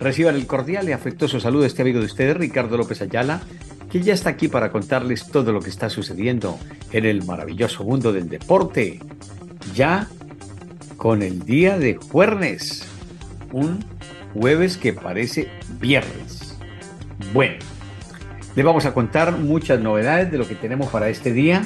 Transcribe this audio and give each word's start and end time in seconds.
Reciban 0.00 0.34
el 0.34 0.46
cordial 0.46 0.88
y 0.88 0.92
afectuoso 0.92 1.40
saludo 1.40 1.62
de 1.62 1.68
este 1.68 1.82
amigo 1.82 2.00
de 2.00 2.06
ustedes, 2.06 2.34
Ricardo 2.36 2.78
López 2.78 3.02
Ayala, 3.02 3.42
que 3.92 4.00
ya 4.00 4.14
está 4.14 4.30
aquí 4.30 4.48
para 4.48 4.72
contarles 4.72 5.26
todo 5.26 5.52
lo 5.52 5.60
que 5.60 5.68
está 5.68 5.90
sucediendo 5.90 6.58
en 6.90 7.04
el 7.04 7.22
maravilloso 7.24 7.84
mundo 7.84 8.10
del 8.10 8.30
deporte. 8.30 8.98
Ya 9.74 10.08
con 10.96 11.22
el 11.22 11.44
día 11.44 11.78
de 11.78 11.96
jueves, 11.96 12.86
un 13.52 13.84
jueves 14.32 14.78
que 14.78 14.94
parece 14.94 15.50
viernes. 15.78 16.56
Bueno, 17.34 17.58
le 18.56 18.62
vamos 18.62 18.86
a 18.86 18.94
contar 18.94 19.36
muchas 19.36 19.80
novedades 19.80 20.30
de 20.30 20.38
lo 20.38 20.48
que 20.48 20.54
tenemos 20.54 20.88
para 20.88 21.10
este 21.10 21.32
día. 21.32 21.62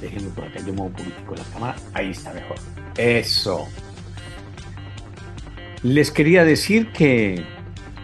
Déjenme 0.00 0.30
por 0.30 0.44
acá, 0.44 0.60
yo 0.60 0.72
muevo 0.72 0.86
un 0.86 0.92
poquitico 0.92 1.34
la 1.34 1.44
cámara. 1.52 1.76
Ahí 1.92 2.10
está 2.10 2.32
mejor. 2.32 2.56
Eso. 2.96 3.68
Les 5.86 6.10
quería 6.10 6.44
decir 6.44 6.90
que 6.90 7.44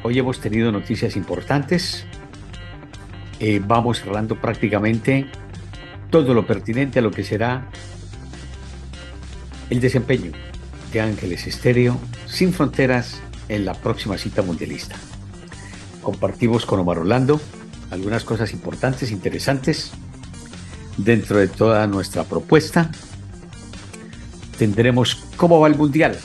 hoy 0.04 0.16
hemos 0.16 0.38
tenido 0.38 0.70
noticias 0.70 1.16
importantes. 1.16 2.06
Eh, 3.40 3.60
vamos 3.60 3.98
cerrando 3.98 4.40
prácticamente 4.40 5.26
todo 6.08 6.32
lo 6.32 6.46
pertinente 6.46 7.00
a 7.00 7.02
lo 7.02 7.10
que 7.10 7.24
será 7.24 7.68
el 9.68 9.80
desempeño 9.80 10.30
de 10.92 11.00
Ángeles 11.00 11.48
Estéreo 11.48 11.98
sin 12.26 12.52
fronteras 12.52 13.20
en 13.48 13.64
la 13.64 13.74
próxima 13.74 14.16
cita 14.16 14.42
mundialista. 14.42 14.94
Compartimos 16.02 16.64
con 16.66 16.78
Omar 16.78 17.00
Orlando 17.00 17.40
algunas 17.90 18.22
cosas 18.22 18.52
importantes, 18.52 19.10
interesantes 19.10 19.90
dentro 20.98 21.38
de 21.38 21.48
toda 21.48 21.84
nuestra 21.88 22.22
propuesta. 22.22 22.92
Tendremos 24.56 25.16
cómo 25.36 25.58
va 25.58 25.66
el 25.66 25.74
mundial, 25.74 26.16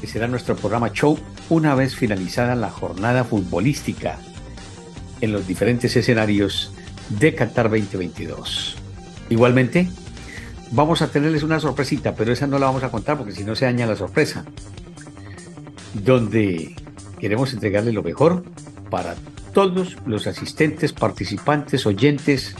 que 0.00 0.06
será 0.06 0.28
nuestro 0.28 0.56
programa 0.56 0.92
show 0.92 1.18
una 1.48 1.74
vez 1.74 1.94
finalizada 1.94 2.54
la 2.54 2.70
jornada 2.70 3.24
futbolística 3.24 4.18
en 5.20 5.32
los 5.32 5.46
diferentes 5.46 5.96
escenarios 5.96 6.72
de 7.08 7.34
Qatar 7.34 7.70
2022. 7.70 8.76
Igualmente, 9.30 9.88
vamos 10.70 11.02
a 11.02 11.08
tenerles 11.08 11.42
una 11.42 11.60
sorpresita, 11.60 12.14
pero 12.14 12.32
esa 12.32 12.46
no 12.46 12.58
la 12.58 12.66
vamos 12.66 12.82
a 12.82 12.90
contar 12.90 13.16
porque 13.16 13.32
si 13.32 13.44
no 13.44 13.54
se 13.54 13.64
daña 13.64 13.86
la 13.86 13.96
sorpresa, 13.96 14.44
donde 15.94 16.76
queremos 17.18 17.52
entregarle 17.52 17.92
lo 17.92 18.02
mejor 18.02 18.44
para 18.90 19.14
todos 19.52 19.96
los 20.06 20.26
asistentes, 20.26 20.92
participantes, 20.92 21.86
oyentes, 21.86 22.54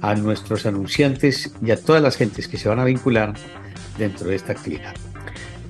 a 0.00 0.14
nuestros 0.14 0.66
anunciantes 0.66 1.54
y 1.64 1.70
a 1.70 1.80
todas 1.80 2.02
las 2.02 2.16
gentes 2.16 2.48
que 2.48 2.58
se 2.58 2.68
van 2.68 2.78
a 2.78 2.84
vincular 2.84 3.34
dentro 3.96 4.28
de 4.28 4.36
esta 4.36 4.52
actividad. 4.52 4.94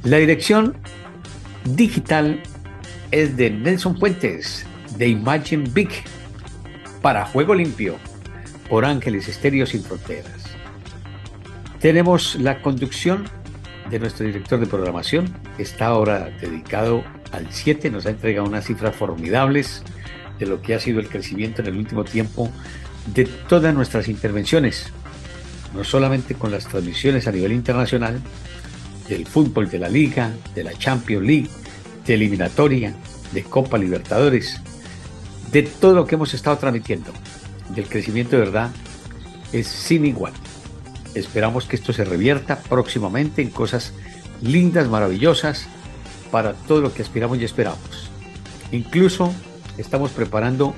La 0.04 0.18
dirección 0.18 0.76
digital 1.64 2.42
es 3.10 3.38
de 3.38 3.48
Nelson 3.48 3.98
Fuentes, 3.98 4.66
de 4.98 5.08
Imagine 5.08 5.64
Big, 5.72 5.88
para 7.00 7.24
Juego 7.24 7.54
Limpio, 7.54 7.96
por 8.68 8.84
Ángeles 8.84 9.28
Estéreo 9.28 9.64
Sin 9.64 9.82
Fronteras. 9.82 10.44
Tenemos 11.80 12.34
la 12.34 12.60
conducción 12.60 13.24
de 13.88 13.98
nuestro 13.98 14.26
director 14.26 14.60
de 14.60 14.66
programación, 14.66 15.34
está 15.56 15.86
ahora 15.86 16.28
dedicado 16.38 17.02
al 17.32 17.50
7, 17.50 17.90
nos 17.90 18.04
ha 18.04 18.10
entregado 18.10 18.46
unas 18.46 18.66
cifras 18.66 18.94
formidables 18.94 19.82
de 20.38 20.44
lo 20.44 20.60
que 20.60 20.74
ha 20.74 20.80
sido 20.80 21.00
el 21.00 21.08
crecimiento 21.08 21.62
en 21.62 21.68
el 21.68 21.78
último 21.78 22.04
tiempo 22.04 22.50
de 23.14 23.24
todas 23.24 23.74
nuestras 23.74 24.08
intervenciones, 24.08 24.92
no 25.74 25.82
solamente 25.82 26.34
con 26.34 26.50
las 26.50 26.68
transmisiones 26.68 27.26
a 27.26 27.32
nivel 27.32 27.52
internacional, 27.52 28.20
del 29.08 29.26
fútbol 29.26 29.68
de 29.70 29.78
la 29.78 29.88
Liga, 29.88 30.32
de 30.54 30.64
la 30.64 30.72
Champions 30.72 31.26
League, 31.26 31.50
de 32.06 32.14
eliminatoria, 32.14 32.94
de 33.32 33.42
Copa 33.42 33.78
Libertadores, 33.78 34.60
de 35.50 35.62
todo 35.62 35.94
lo 35.94 36.06
que 36.06 36.14
hemos 36.14 36.34
estado 36.34 36.58
transmitiendo, 36.58 37.12
del 37.74 37.88
crecimiento 37.88 38.36
de 38.36 38.42
verdad, 38.42 38.70
es 39.52 39.66
sin 39.66 40.04
igual. 40.04 40.32
Esperamos 41.14 41.66
que 41.66 41.76
esto 41.76 41.92
se 41.92 42.04
revierta 42.04 42.58
próximamente 42.60 43.42
en 43.42 43.50
cosas 43.50 43.92
lindas, 44.42 44.88
maravillosas, 44.88 45.66
para 46.30 46.54
todo 46.54 46.80
lo 46.80 46.92
que 46.92 47.02
aspiramos 47.02 47.38
y 47.38 47.44
esperamos. 47.44 48.10
Incluso 48.72 49.32
estamos 49.78 50.10
preparando 50.10 50.74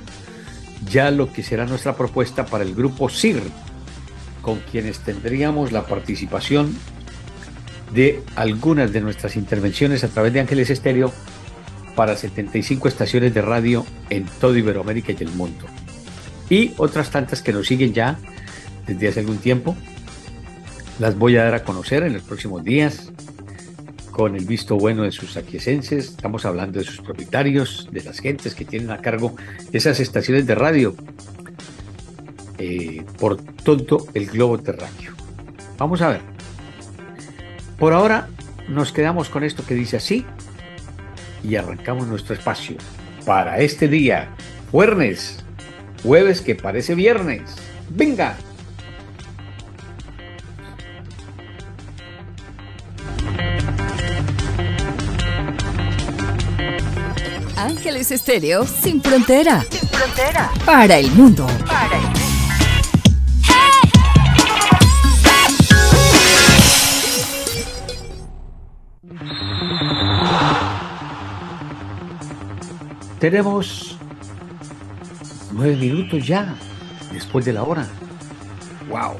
ya 0.91 1.11
lo 1.11 1.33
que 1.33 1.43
será 1.43 1.65
nuestra 1.65 1.97
propuesta 1.97 2.45
para 2.45 2.65
el 2.65 2.75
grupo 2.75 3.09
CIR, 3.09 3.43
con 4.43 4.61
quienes 4.71 4.99
tendríamos 5.01 5.73
la 5.73 5.87
participación 5.87 6.77
de 7.93 8.23
algunas 8.35 8.93
de 8.93 9.01
nuestras 9.01 9.37
intervenciones 9.37 10.05
a 10.05 10.09
través 10.09 10.33
de 10.33 10.41
Ángeles 10.41 10.71
Estéreo 10.71 11.13
para 11.95 12.17
75 12.17 12.89
estaciones 12.89 13.33
de 13.35 13.43
radio 13.43 13.85
en 14.11 14.27
todo 14.41 14.57
Iberoamérica 14.57 15.13
y 15.13 15.23
el 15.23 15.31
mundo. 15.31 15.67
Y 16.51 16.73
otras 16.77 17.11
tantas 17.11 17.43
que 17.43 17.53
nos 17.53 17.67
siguen 17.67 17.93
ya 17.93 18.19
desde 18.87 19.09
hace 19.09 19.21
algún 19.21 19.39
tiempo. 19.39 19.77
Las 20.99 21.19
voy 21.19 21.37
a 21.37 21.45
dar 21.45 21.55
a 21.55 21.65
conocer 21.65 22.03
en 22.05 22.13
los 22.13 22.23
próximos 22.23 22.65
días 22.65 23.13
con 24.11 24.35
el 24.35 24.47
visto 24.47 24.77
bueno 24.77 25.03
de 25.03 25.13
sus 25.13 25.37
aquiescenses. 25.37 26.11
Estamos 26.11 26.47
hablando 26.47 26.79
de 26.79 26.85
sus 26.85 27.01
propietarios, 27.01 27.89
de 27.93 28.03
las 28.03 28.21
gentes 28.21 28.55
que 28.55 28.65
tienen 28.65 28.91
a 28.91 29.03
cargo 29.03 29.37
esas 29.73 30.01
estaciones 30.01 30.47
de 30.47 30.55
radio 30.55 30.95
eh, 32.59 33.05
por 33.19 33.37
todo 33.37 34.07
el 34.15 34.27
globo 34.27 34.59
terráqueo. 34.59 35.13
Vamos 35.77 36.01
a 36.01 36.09
ver. 36.09 36.36
Por 37.79 37.93
ahora 37.93 38.29
nos 38.69 38.93
quedamos 38.93 39.29
con 39.29 39.45
esto 39.45 39.65
que 39.65 39.75
dice 39.75 39.97
así 39.97 40.25
y 41.45 41.57
arrancamos 41.57 42.07
nuestro 42.07 42.35
espacio 42.35 42.77
para 43.25 43.59
este 43.59 43.89
día, 43.89 44.29
jueves, 44.71 45.45
jueves 46.03 46.41
que 46.41 46.55
parece 46.55 46.95
viernes. 46.95 47.43
Venga. 47.91 48.37
Ángeles 57.57 58.11
Estéreo 58.11 58.67
sin 58.67 59.03
frontera. 59.03 59.65
Sin 59.71 59.89
frontera. 59.89 60.51
Para 60.65 60.99
el 60.99 61.11
mundo. 61.13 61.47
Para 61.67 61.97
el 61.97 62.03
mundo. 62.03 62.16
Tenemos 73.27 73.97
nueve 75.51 75.75
minutos 75.75 76.25
ya 76.25 76.55
después 77.13 77.45
de 77.45 77.53
la 77.55 77.65
hora. 77.65 77.85
¡Wow! 78.89 79.15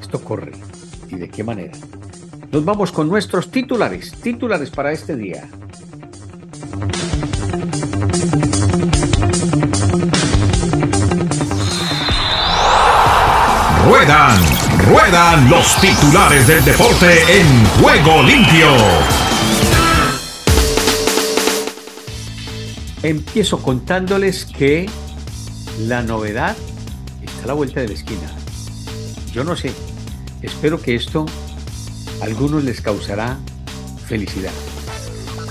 Esto 0.00 0.22
corre. 0.22 0.52
¿Y 1.08 1.16
de 1.16 1.28
qué 1.28 1.42
manera? 1.42 1.72
Nos 2.52 2.64
vamos 2.64 2.92
con 2.92 3.08
nuestros 3.08 3.50
titulares. 3.50 4.12
Titulares 4.22 4.70
para 4.70 4.92
este 4.92 5.16
día. 5.16 5.48
Ruedan, 13.84 14.40
ruedan 14.86 15.50
los 15.50 15.74
titulares 15.80 16.46
del 16.46 16.64
deporte 16.64 17.40
en 17.40 17.66
juego 17.82 18.22
limpio. 18.22 18.68
Empiezo 23.02 23.62
contándoles 23.62 24.44
que 24.44 24.88
la 25.86 26.02
novedad 26.02 26.56
está 27.22 27.44
a 27.44 27.46
la 27.46 27.52
vuelta 27.52 27.80
de 27.80 27.88
la 27.88 27.94
esquina. 27.94 28.28
Yo 29.32 29.44
no 29.44 29.54
sé, 29.54 29.72
espero 30.42 30.82
que 30.82 30.96
esto 30.96 31.24
a 32.20 32.24
algunos 32.24 32.64
les 32.64 32.80
causará 32.80 33.38
felicidad, 34.04 34.52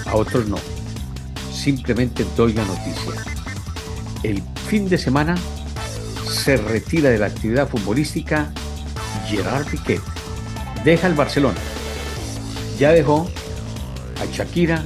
a 0.08 0.16
otros 0.16 0.48
no. 0.48 0.58
Simplemente 1.54 2.26
doy 2.36 2.52
la 2.52 2.66
noticia. 2.66 3.14
El 4.24 4.44
fin 4.68 4.90
de 4.90 4.98
semana 4.98 5.38
se 6.30 6.58
retira 6.58 7.10
de 7.10 7.18
la 7.18 7.28
actividad 7.28 7.70
futbolística 7.70 8.52
Gerard 9.26 9.68
Piquet. 9.68 10.02
Deja 10.84 11.08
el 11.08 11.14
Barcelona. 11.14 11.60
Ya 12.78 12.92
dejó 12.92 13.30
a 14.22 14.26
Shakira, 14.36 14.84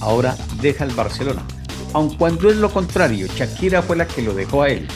ahora 0.00 0.36
deja 0.60 0.84
el 0.84 0.90
Barcelona. 0.94 1.42
Aun 1.92 2.14
cuando 2.16 2.48
es 2.48 2.56
lo 2.56 2.72
contrario, 2.72 3.26
Shakira 3.26 3.82
fue 3.82 3.96
la 3.96 4.06
que 4.06 4.22
lo 4.22 4.32
dejó 4.32 4.62
a 4.62 4.68
él, 4.68 4.86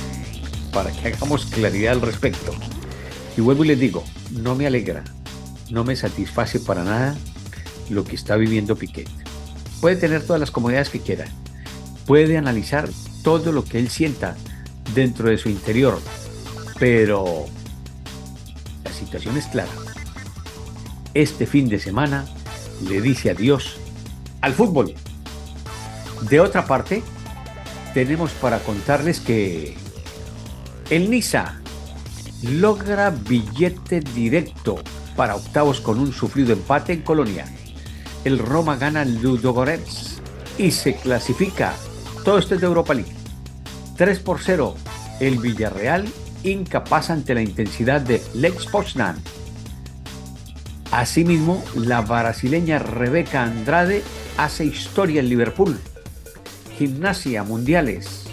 para 0.73 0.93
que 0.93 1.08
hagamos 1.08 1.46
claridad 1.46 1.94
al 1.94 2.00
respecto. 2.00 2.52
Y 3.37 3.41
vuelvo 3.41 3.64
y 3.64 3.69
les 3.69 3.81
digo, 3.81 4.05
no 4.31 4.55
me 4.55 4.67
alegra, 4.67 5.02
no 5.70 5.82
me 5.82 5.96
satisface 5.96 6.61
para 6.61 6.85
nada 6.85 7.17
lo 7.91 8.05
que 8.05 8.14
está 8.14 8.37
viviendo 8.37 8.76
Piquet. 8.76 9.08
Puede 9.81 9.96
tener 9.96 10.23
todas 10.23 10.38
las 10.38 10.52
comodidades 10.52 10.88
que 10.88 11.00
quiera, 11.00 11.26
puede 12.06 12.38
analizar 12.38 12.88
todo 13.25 13.50
lo 13.50 13.64
que 13.64 13.79
él 13.79 13.88
sienta 13.88 14.37
dentro 14.94 15.29
de 15.29 15.38
su 15.38 15.49
interior, 15.49 16.00
pero 16.79 17.46
la 18.85 18.93
situación 18.93 19.37
es 19.37 19.46
clara. 19.46 19.73
Este 21.12 21.46
fin 21.46 21.69
de 21.69 21.81
semana 21.81 22.25
le 22.88 23.00
dice 23.00 23.31
adiós 23.31 23.79
al 24.41 24.52
fútbol. 24.52 24.94
De 26.29 26.41
otra 26.41 26.65
parte, 26.65 27.03
tenemos 27.93 28.32
para 28.32 28.59
contarles 28.61 29.21
que 29.21 29.76
el 30.88 31.11
Niza 31.11 31.61
logra 32.43 33.11
billete 33.11 34.00
directo 34.00 34.76
para 35.17 35.37
octavos 35.37 35.81
con 35.81 35.99
un 35.99 36.12
sufrido 36.12 36.53
empate 36.55 36.94
en 36.94 37.03
Colonia. 37.03 37.44
El 38.25 38.38
Roma 38.38 38.76
gana 38.76 39.05
Ludogorets 39.05 40.23
y 40.56 40.71
se 40.71 40.97
clasifica. 40.97 41.75
Todo 42.25 42.38
esto 42.38 42.55
es 42.55 42.61
de 42.62 42.67
Europa 42.67 42.94
League. 42.94 43.12
3 43.99 44.19
por 44.20 44.41
0. 44.41 44.77
El 45.20 45.38
Villarreal 45.38 46.06
incapaz 46.43 47.11
ante 47.11 47.35
la 47.35 47.43
intensidad 47.43 48.00
de 48.00 48.23
Lex 48.35 48.67
Poznan. 48.67 49.17
Asimismo, 50.91 51.62
la 51.75 52.00
brasileña 52.00 52.79
Rebeca 52.79 53.43
Andrade 53.43 54.03
hace 54.38 54.65
historia 54.65 55.20
en 55.20 55.29
Liverpool. 55.29 55.79
Gimnasia 56.79 57.44
Mundiales. 57.44 58.25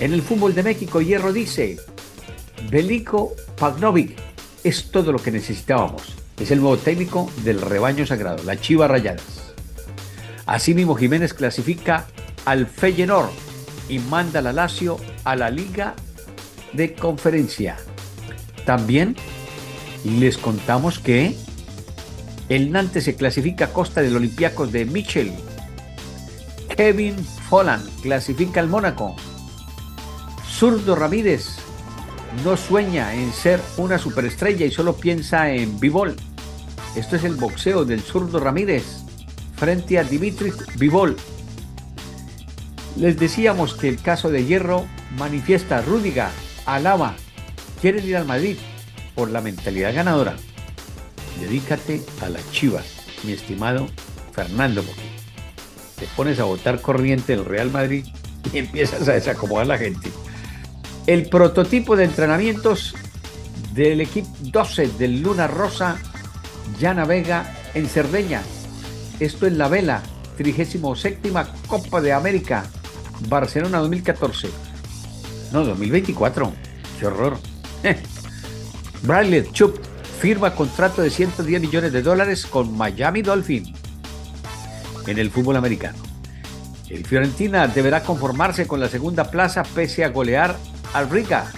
En 0.00 0.12
el 0.12 0.22
fútbol 0.22 0.54
de 0.54 0.62
México, 0.62 1.00
Hierro 1.00 1.32
dice, 1.32 1.78
Belico 2.70 3.34
Pagnovic 3.58 4.16
es 4.64 4.90
todo 4.90 5.12
lo 5.12 5.18
que 5.18 5.30
necesitábamos. 5.30 6.02
Es 6.38 6.50
el 6.50 6.60
nuevo 6.60 6.76
técnico 6.76 7.30
del 7.44 7.60
rebaño 7.60 8.04
sagrado, 8.06 8.42
la 8.44 8.60
Chiva 8.60 8.88
Rayadas. 8.88 9.54
Asimismo, 10.44 10.94
Jiménez 10.94 11.32
clasifica 11.34 12.06
al 12.44 12.66
Feyenoord 12.66 13.30
y 13.88 13.98
manda 14.00 14.42
la 14.42 14.52
Lazio 14.52 14.98
a 15.24 15.36
la 15.36 15.50
Liga 15.50 15.94
de 16.72 16.94
Conferencia. 16.94 17.76
También 18.64 19.16
les 20.04 20.36
contamos 20.36 20.98
que 20.98 21.36
el 22.48 22.70
Nantes 22.70 23.04
se 23.04 23.16
clasifica 23.16 23.66
a 23.66 23.72
costa 23.72 24.02
del 24.02 24.16
Olympiacos 24.16 24.72
de 24.72 24.84
Michel. 24.84 25.32
Kevin 26.76 27.16
Folland 27.48 27.88
clasifica 28.02 28.60
al 28.60 28.68
Mónaco. 28.68 29.16
Zurdo 30.46 30.94
Ramírez 30.94 31.56
no 32.44 32.56
sueña 32.56 33.14
en 33.14 33.32
ser 33.32 33.60
una 33.78 33.98
superestrella 33.98 34.66
y 34.66 34.70
solo 34.70 34.94
piensa 34.94 35.50
en 35.50 35.80
Bivol. 35.80 36.16
Esto 36.94 37.16
es 37.16 37.24
el 37.24 37.34
boxeo 37.34 37.86
del 37.86 38.02
zurdo 38.02 38.40
Ramírez 38.40 38.84
frente 39.56 39.98
a 39.98 40.04
Dimitri 40.04 40.52
Bivol. 40.76 41.16
Les 42.96 43.18
decíamos 43.18 43.74
que 43.74 43.88
el 43.88 44.00
caso 44.00 44.30
de 44.30 44.44
Hierro 44.44 44.86
manifiesta 45.16 45.80
Rúdiga, 45.80 46.30
alaba, 46.66 47.14
quieren 47.80 48.04
ir 48.06 48.16
al 48.16 48.26
Madrid 48.26 48.56
por 49.14 49.30
la 49.30 49.40
mentalidad 49.40 49.94
ganadora. 49.94 50.36
Dedícate 51.40 52.02
a 52.22 52.28
las 52.28 52.50
chivas, 52.50 52.86
mi 53.24 53.32
estimado 53.32 53.88
Fernando, 54.32 54.82
porque 54.82 55.15
te 55.98 56.06
pones 56.16 56.38
a 56.40 56.44
votar 56.44 56.80
corriente 56.80 57.34
del 57.34 57.44
Real 57.44 57.70
Madrid 57.70 58.06
y 58.52 58.58
empiezas 58.58 59.08
a 59.08 59.12
desacomodar 59.12 59.64
a 59.64 59.68
la 59.68 59.78
gente. 59.78 60.10
El 61.06 61.28
prototipo 61.28 61.96
de 61.96 62.04
entrenamientos 62.04 62.94
del 63.72 64.00
equipo 64.00 64.28
12 64.40 64.88
del 64.98 65.22
Luna 65.22 65.46
Rosa 65.46 65.98
ya 66.78 66.94
navega 66.94 67.54
en 67.74 67.88
Cerdeña. 67.88 68.42
Esto 69.20 69.46
es 69.46 69.52
la 69.52 69.68
vela, 69.68 70.02
37 70.36 71.32
Copa 71.66 72.00
de 72.00 72.12
América, 72.12 72.64
Barcelona 73.28 73.78
2014. 73.78 74.48
No, 75.52 75.64
2024. 75.64 76.52
Qué 76.98 77.06
horror. 77.06 77.38
Bradley 79.02 79.48
Chup 79.52 79.78
firma 80.20 80.54
contrato 80.54 81.02
de 81.02 81.10
110 81.10 81.60
millones 81.60 81.92
de 81.92 82.02
dólares 82.02 82.46
con 82.46 82.76
Miami 82.76 83.22
Dolphin 83.22 83.75
en 85.06 85.18
el 85.18 85.30
fútbol 85.30 85.56
americano. 85.56 85.98
El 86.88 87.04
Fiorentina 87.04 87.66
deberá 87.66 88.02
conformarse 88.02 88.66
con 88.66 88.80
la 88.80 88.88
segunda 88.88 89.30
plaza 89.30 89.62
pese 89.64 90.04
a 90.04 90.08
golear 90.10 90.56
al 90.92 91.10
Riga. 91.10 91.50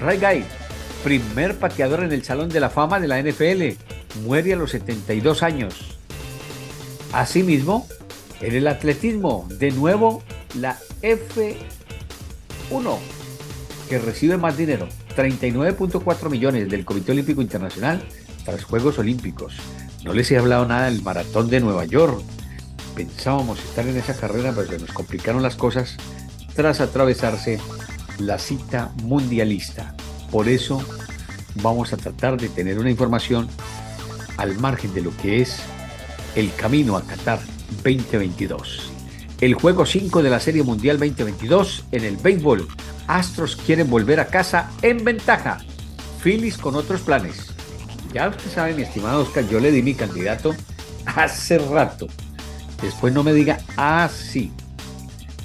Ray 0.00 0.18
Guy, 0.18 0.44
primer 1.02 1.58
pateador 1.58 2.02
en 2.02 2.12
el 2.12 2.24
Salón 2.24 2.48
de 2.50 2.60
la 2.60 2.70
Fama 2.70 3.00
de 3.00 3.08
la 3.08 3.22
NFL, 3.22 3.78
muere 4.24 4.52
a 4.52 4.56
los 4.56 4.70
72 4.72 5.42
años. 5.42 5.98
Asimismo, 7.12 7.86
en 8.40 8.54
el 8.54 8.66
atletismo, 8.68 9.46
de 9.48 9.70
nuevo, 9.70 10.22
la 10.58 10.78
F1, 11.02 11.56
que 13.88 13.98
recibe 13.98 14.36
más 14.36 14.56
dinero, 14.56 14.88
39.4 15.16 16.30
millones 16.30 16.68
del 16.68 16.84
Comité 16.84 17.12
Olímpico 17.12 17.40
Internacional 17.42 18.02
tras 18.44 18.64
Juegos 18.64 18.98
Olímpicos. 18.98 19.54
No 20.04 20.12
les 20.12 20.30
he 20.30 20.38
hablado 20.38 20.66
nada 20.66 20.86
del 20.86 21.02
maratón 21.02 21.48
de 21.48 21.60
Nueva 21.60 21.84
York. 21.84 22.20
Pensábamos 22.96 23.58
estar 23.60 23.86
en 23.86 23.96
esa 23.96 24.16
carrera, 24.16 24.52
pero 24.54 24.68
se 24.68 24.78
nos 24.78 24.92
complicaron 24.92 25.42
las 25.42 25.56
cosas 25.56 25.96
tras 26.54 26.80
atravesarse 26.80 27.60
la 28.18 28.38
cita 28.38 28.92
mundialista. 29.02 29.94
Por 30.30 30.48
eso 30.48 30.84
vamos 31.62 31.92
a 31.92 31.96
tratar 31.96 32.36
de 32.36 32.48
tener 32.48 32.78
una 32.78 32.90
información 32.90 33.48
al 34.36 34.58
margen 34.58 34.92
de 34.92 35.02
lo 35.02 35.16
que 35.18 35.40
es 35.40 35.60
el 36.34 36.52
camino 36.54 36.96
a 36.96 37.02
Qatar 37.02 37.40
2022. 37.84 38.90
El 39.40 39.54
juego 39.54 39.86
5 39.86 40.22
de 40.22 40.30
la 40.30 40.40
Serie 40.40 40.62
Mundial 40.62 40.98
2022 40.98 41.84
en 41.92 42.04
el 42.04 42.16
béisbol. 42.16 42.68
Astros 43.06 43.56
quieren 43.56 43.90
volver 43.90 44.20
a 44.20 44.26
casa 44.26 44.70
en 44.82 45.04
ventaja. 45.04 45.58
Phillies 46.22 46.58
con 46.58 46.76
otros 46.76 47.00
planes. 47.00 47.51
Ya 48.12 48.28
usted 48.28 48.50
sabe, 48.50 48.74
mi 48.74 48.82
estimado 48.82 49.22
Oscar, 49.22 49.46
yo 49.48 49.58
le 49.58 49.70
di 49.70 49.82
mi 49.82 49.94
candidato 49.94 50.54
hace 51.06 51.58
rato. 51.58 52.08
Después 52.82 53.12
no 53.12 53.22
me 53.22 53.32
diga, 53.32 53.58
ah, 53.76 54.08
sí. 54.12 54.52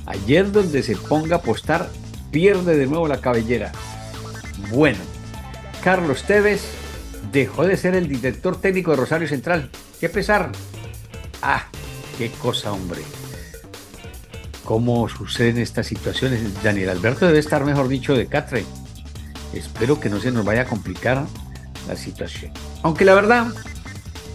Ayer 0.06 0.52
donde 0.52 0.84
se 0.84 0.96
ponga 0.96 1.38
a 1.38 1.40
apostar 1.40 1.90
pierde 2.32 2.78
de 2.78 2.88
nuevo 2.88 3.08
la 3.08 3.22
cabellera. 3.22 3.72
Bueno, 4.72 5.00
Carlos 5.84 6.24
Tevez 6.24 6.62
dejó 7.32 7.66
de 7.66 7.78
ser 7.78 7.96
el 7.96 8.08
director 8.08 8.60
técnico 8.60 8.92
de 8.92 8.98
Rosario 8.98 9.28
Central. 9.28 9.70
¡Qué 10.00 10.10
pesar! 10.10 10.52
¡Ah! 11.42 11.68
¡Qué 12.18 12.32
cosa, 12.32 12.72
hombre! 12.74 13.02
¿Cómo 14.66 15.08
suceden 15.08 15.58
estas 15.60 15.88
situaciones? 15.88 16.62
Daniel 16.62 16.90
Alberto 16.90 17.26
debe 17.26 17.40
estar, 17.40 17.64
mejor 17.64 17.88
dicho, 17.88 18.14
de 18.16 18.28
catre. 18.28 18.66
Espero 19.54 20.00
que 20.00 20.10
no 20.10 20.20
se 20.20 20.32
nos 20.32 20.44
vaya 20.44 20.64
a 20.64 20.66
complicar 20.66 21.26
la 21.88 21.96
situación. 21.96 22.52
Aunque 22.84 23.06
la 23.06 23.16
verdad, 23.16 23.48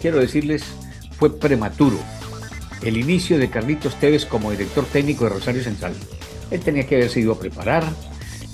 quiero 0.01 0.19
decirles, 0.19 0.63
fue 1.17 1.37
prematuro 1.37 1.97
el 2.81 2.97
inicio 2.97 3.37
de 3.37 3.49
Carlitos 3.49 3.95
Tevez 3.99 4.25
como 4.25 4.51
director 4.51 4.85
técnico 4.85 5.23
de 5.23 5.31
Rosario 5.31 5.63
Central. 5.63 5.93
Él 6.51 6.59
tenía 6.61 6.85
que 6.85 6.95
haberse 6.95 7.19
ido 7.19 7.33
a 7.33 7.39
preparar, 7.39 7.85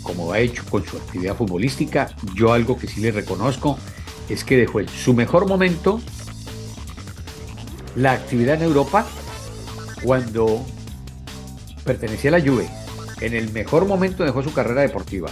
como 0.03 0.31
ha 0.31 0.39
hecho 0.39 0.63
con 0.69 0.85
su 0.85 0.97
actividad 0.97 1.35
futbolística. 1.35 2.15
Yo 2.35 2.53
algo 2.53 2.77
que 2.77 2.87
sí 2.87 3.01
le 3.01 3.11
reconozco 3.11 3.77
es 4.29 4.43
que 4.43 4.57
dejó 4.57 4.79
en 4.79 4.87
su 4.87 5.13
mejor 5.13 5.47
momento 5.47 5.99
la 7.95 8.13
actividad 8.13 8.55
en 8.55 8.63
Europa 8.63 9.07
cuando 10.03 10.65
pertenecía 11.83 12.29
a 12.29 12.37
la 12.37 12.41
Juve. 12.41 12.69
En 13.21 13.33
el 13.33 13.51
mejor 13.51 13.85
momento 13.85 14.23
dejó 14.23 14.43
su 14.43 14.53
carrera 14.53 14.81
deportiva 14.81 15.29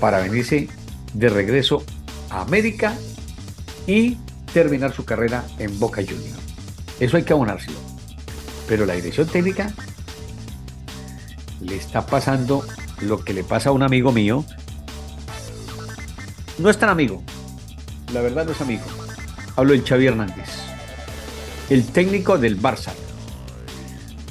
para 0.00 0.18
venirse 0.20 0.68
de 1.12 1.28
regreso 1.28 1.84
América 2.30 2.96
y 3.86 4.16
terminar 4.52 4.92
su 4.92 5.04
carrera 5.04 5.44
en 5.58 5.78
Boca 5.78 6.02
Juniors. 6.02 6.38
Eso 6.98 7.16
hay 7.16 7.24
que 7.24 7.32
abonárselo. 7.32 7.78
Pero 8.68 8.86
la 8.86 8.94
dirección 8.94 9.26
técnica 9.26 9.72
le 11.60 11.76
está 11.76 12.06
pasando 12.06 12.64
lo 13.00 13.24
que 13.24 13.32
le 13.32 13.44
pasa 13.44 13.70
a 13.70 13.72
un 13.72 13.82
amigo 13.82 14.12
mío. 14.12 14.44
No 16.58 16.70
es 16.70 16.78
tan 16.78 16.88
amigo. 16.88 17.22
La 18.12 18.20
verdad 18.20 18.44
no 18.44 18.52
es 18.52 18.60
amigo. 18.60 18.84
Hablo 19.56 19.72
del 19.72 19.84
Xavi 19.84 20.06
Hernández. 20.06 20.48
El 21.68 21.86
técnico 21.86 22.38
del 22.38 22.60
Barça. 22.60 22.92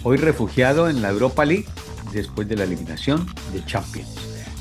Hoy 0.04 0.18
refugiado 0.18 0.90
en 0.90 1.02
la 1.02 1.10
Europa 1.10 1.46
League 1.46 1.68
después 2.14 2.48
de 2.48 2.56
la 2.56 2.64
eliminación 2.64 3.28
de 3.54 3.66
Champions. 3.66 4.10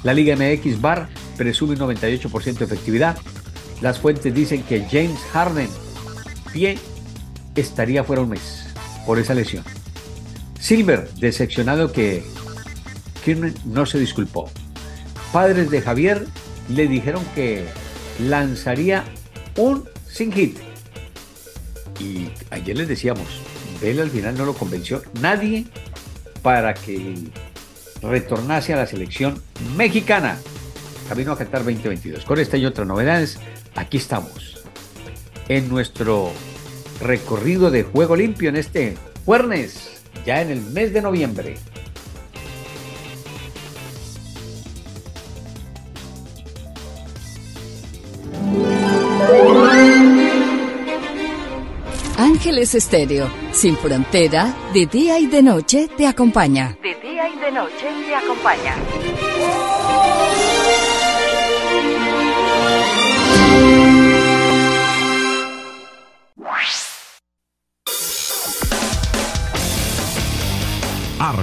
La 0.02 0.14
Liga 0.14 0.36
MX 0.36 0.80
Bar 0.80 1.08
presume 1.38 1.72
un 1.72 1.78
98% 1.78 2.58
de 2.58 2.64
efectividad. 2.64 3.16
Las 3.80 3.98
fuentes 3.98 4.34
dicen 4.34 4.62
que 4.64 4.84
James 4.90 5.20
Harden, 5.32 5.68
pie, 6.52 6.76
estaría 7.54 8.04
fuera 8.04 8.22
un 8.22 8.30
mes 8.30 8.66
por 9.06 9.18
esa 9.18 9.32
lesión. 9.32 9.64
Silver, 10.60 11.08
decepcionado 11.14 11.92
que 11.92 12.24
Kirchner 13.24 13.54
no 13.64 13.86
se 13.86 13.98
disculpó. 13.98 14.50
Padres 15.32 15.70
de 15.70 15.80
Javier 15.80 16.26
le 16.68 16.88
dijeron 16.88 17.24
que 17.34 17.64
lanzaría 18.18 19.04
un 19.56 19.88
sin 20.06 20.32
hit. 20.32 20.58
Y 22.00 22.28
ayer 22.50 22.76
les 22.76 22.88
decíamos, 22.88 23.26
él 23.82 24.00
al 24.00 24.10
final 24.10 24.36
no 24.36 24.44
lo 24.44 24.54
convenció 24.54 25.02
nadie 25.20 25.66
para 26.42 26.74
que 26.74 27.14
retornase 28.02 28.72
a 28.72 28.76
la 28.76 28.86
selección 28.86 29.42
mexicana. 29.76 30.38
Camino 31.08 31.32
a 31.32 31.38
Qatar 31.38 31.64
2022. 31.64 32.24
Con 32.24 32.38
esta 32.38 32.58
y 32.58 32.66
otras 32.66 32.86
novedades, 32.86 33.38
aquí 33.74 33.96
estamos. 33.96 34.62
En 35.48 35.68
nuestro 35.68 36.30
recorrido 37.00 37.70
de 37.70 37.82
juego 37.82 38.14
limpio 38.14 38.50
en 38.50 38.56
este 38.56 38.96
jueves, 39.24 40.02
ya 40.26 40.42
en 40.42 40.50
el 40.50 40.60
mes 40.60 40.92
de 40.92 41.00
noviembre. 41.00 41.56
Ángeles 52.18 52.74
Estéreo, 52.74 53.30
sin 53.52 53.76
frontera, 53.76 54.54
de 54.74 54.86
día 54.86 55.18
y 55.18 55.26
de 55.26 55.42
noche 55.42 55.88
te 55.96 56.06
acompaña. 56.06 56.76
De 56.82 56.94
día 56.96 57.28
y 57.28 57.38
de 57.38 57.52
noche 57.52 57.86
te 58.06 58.14
acompaña. 58.14 58.74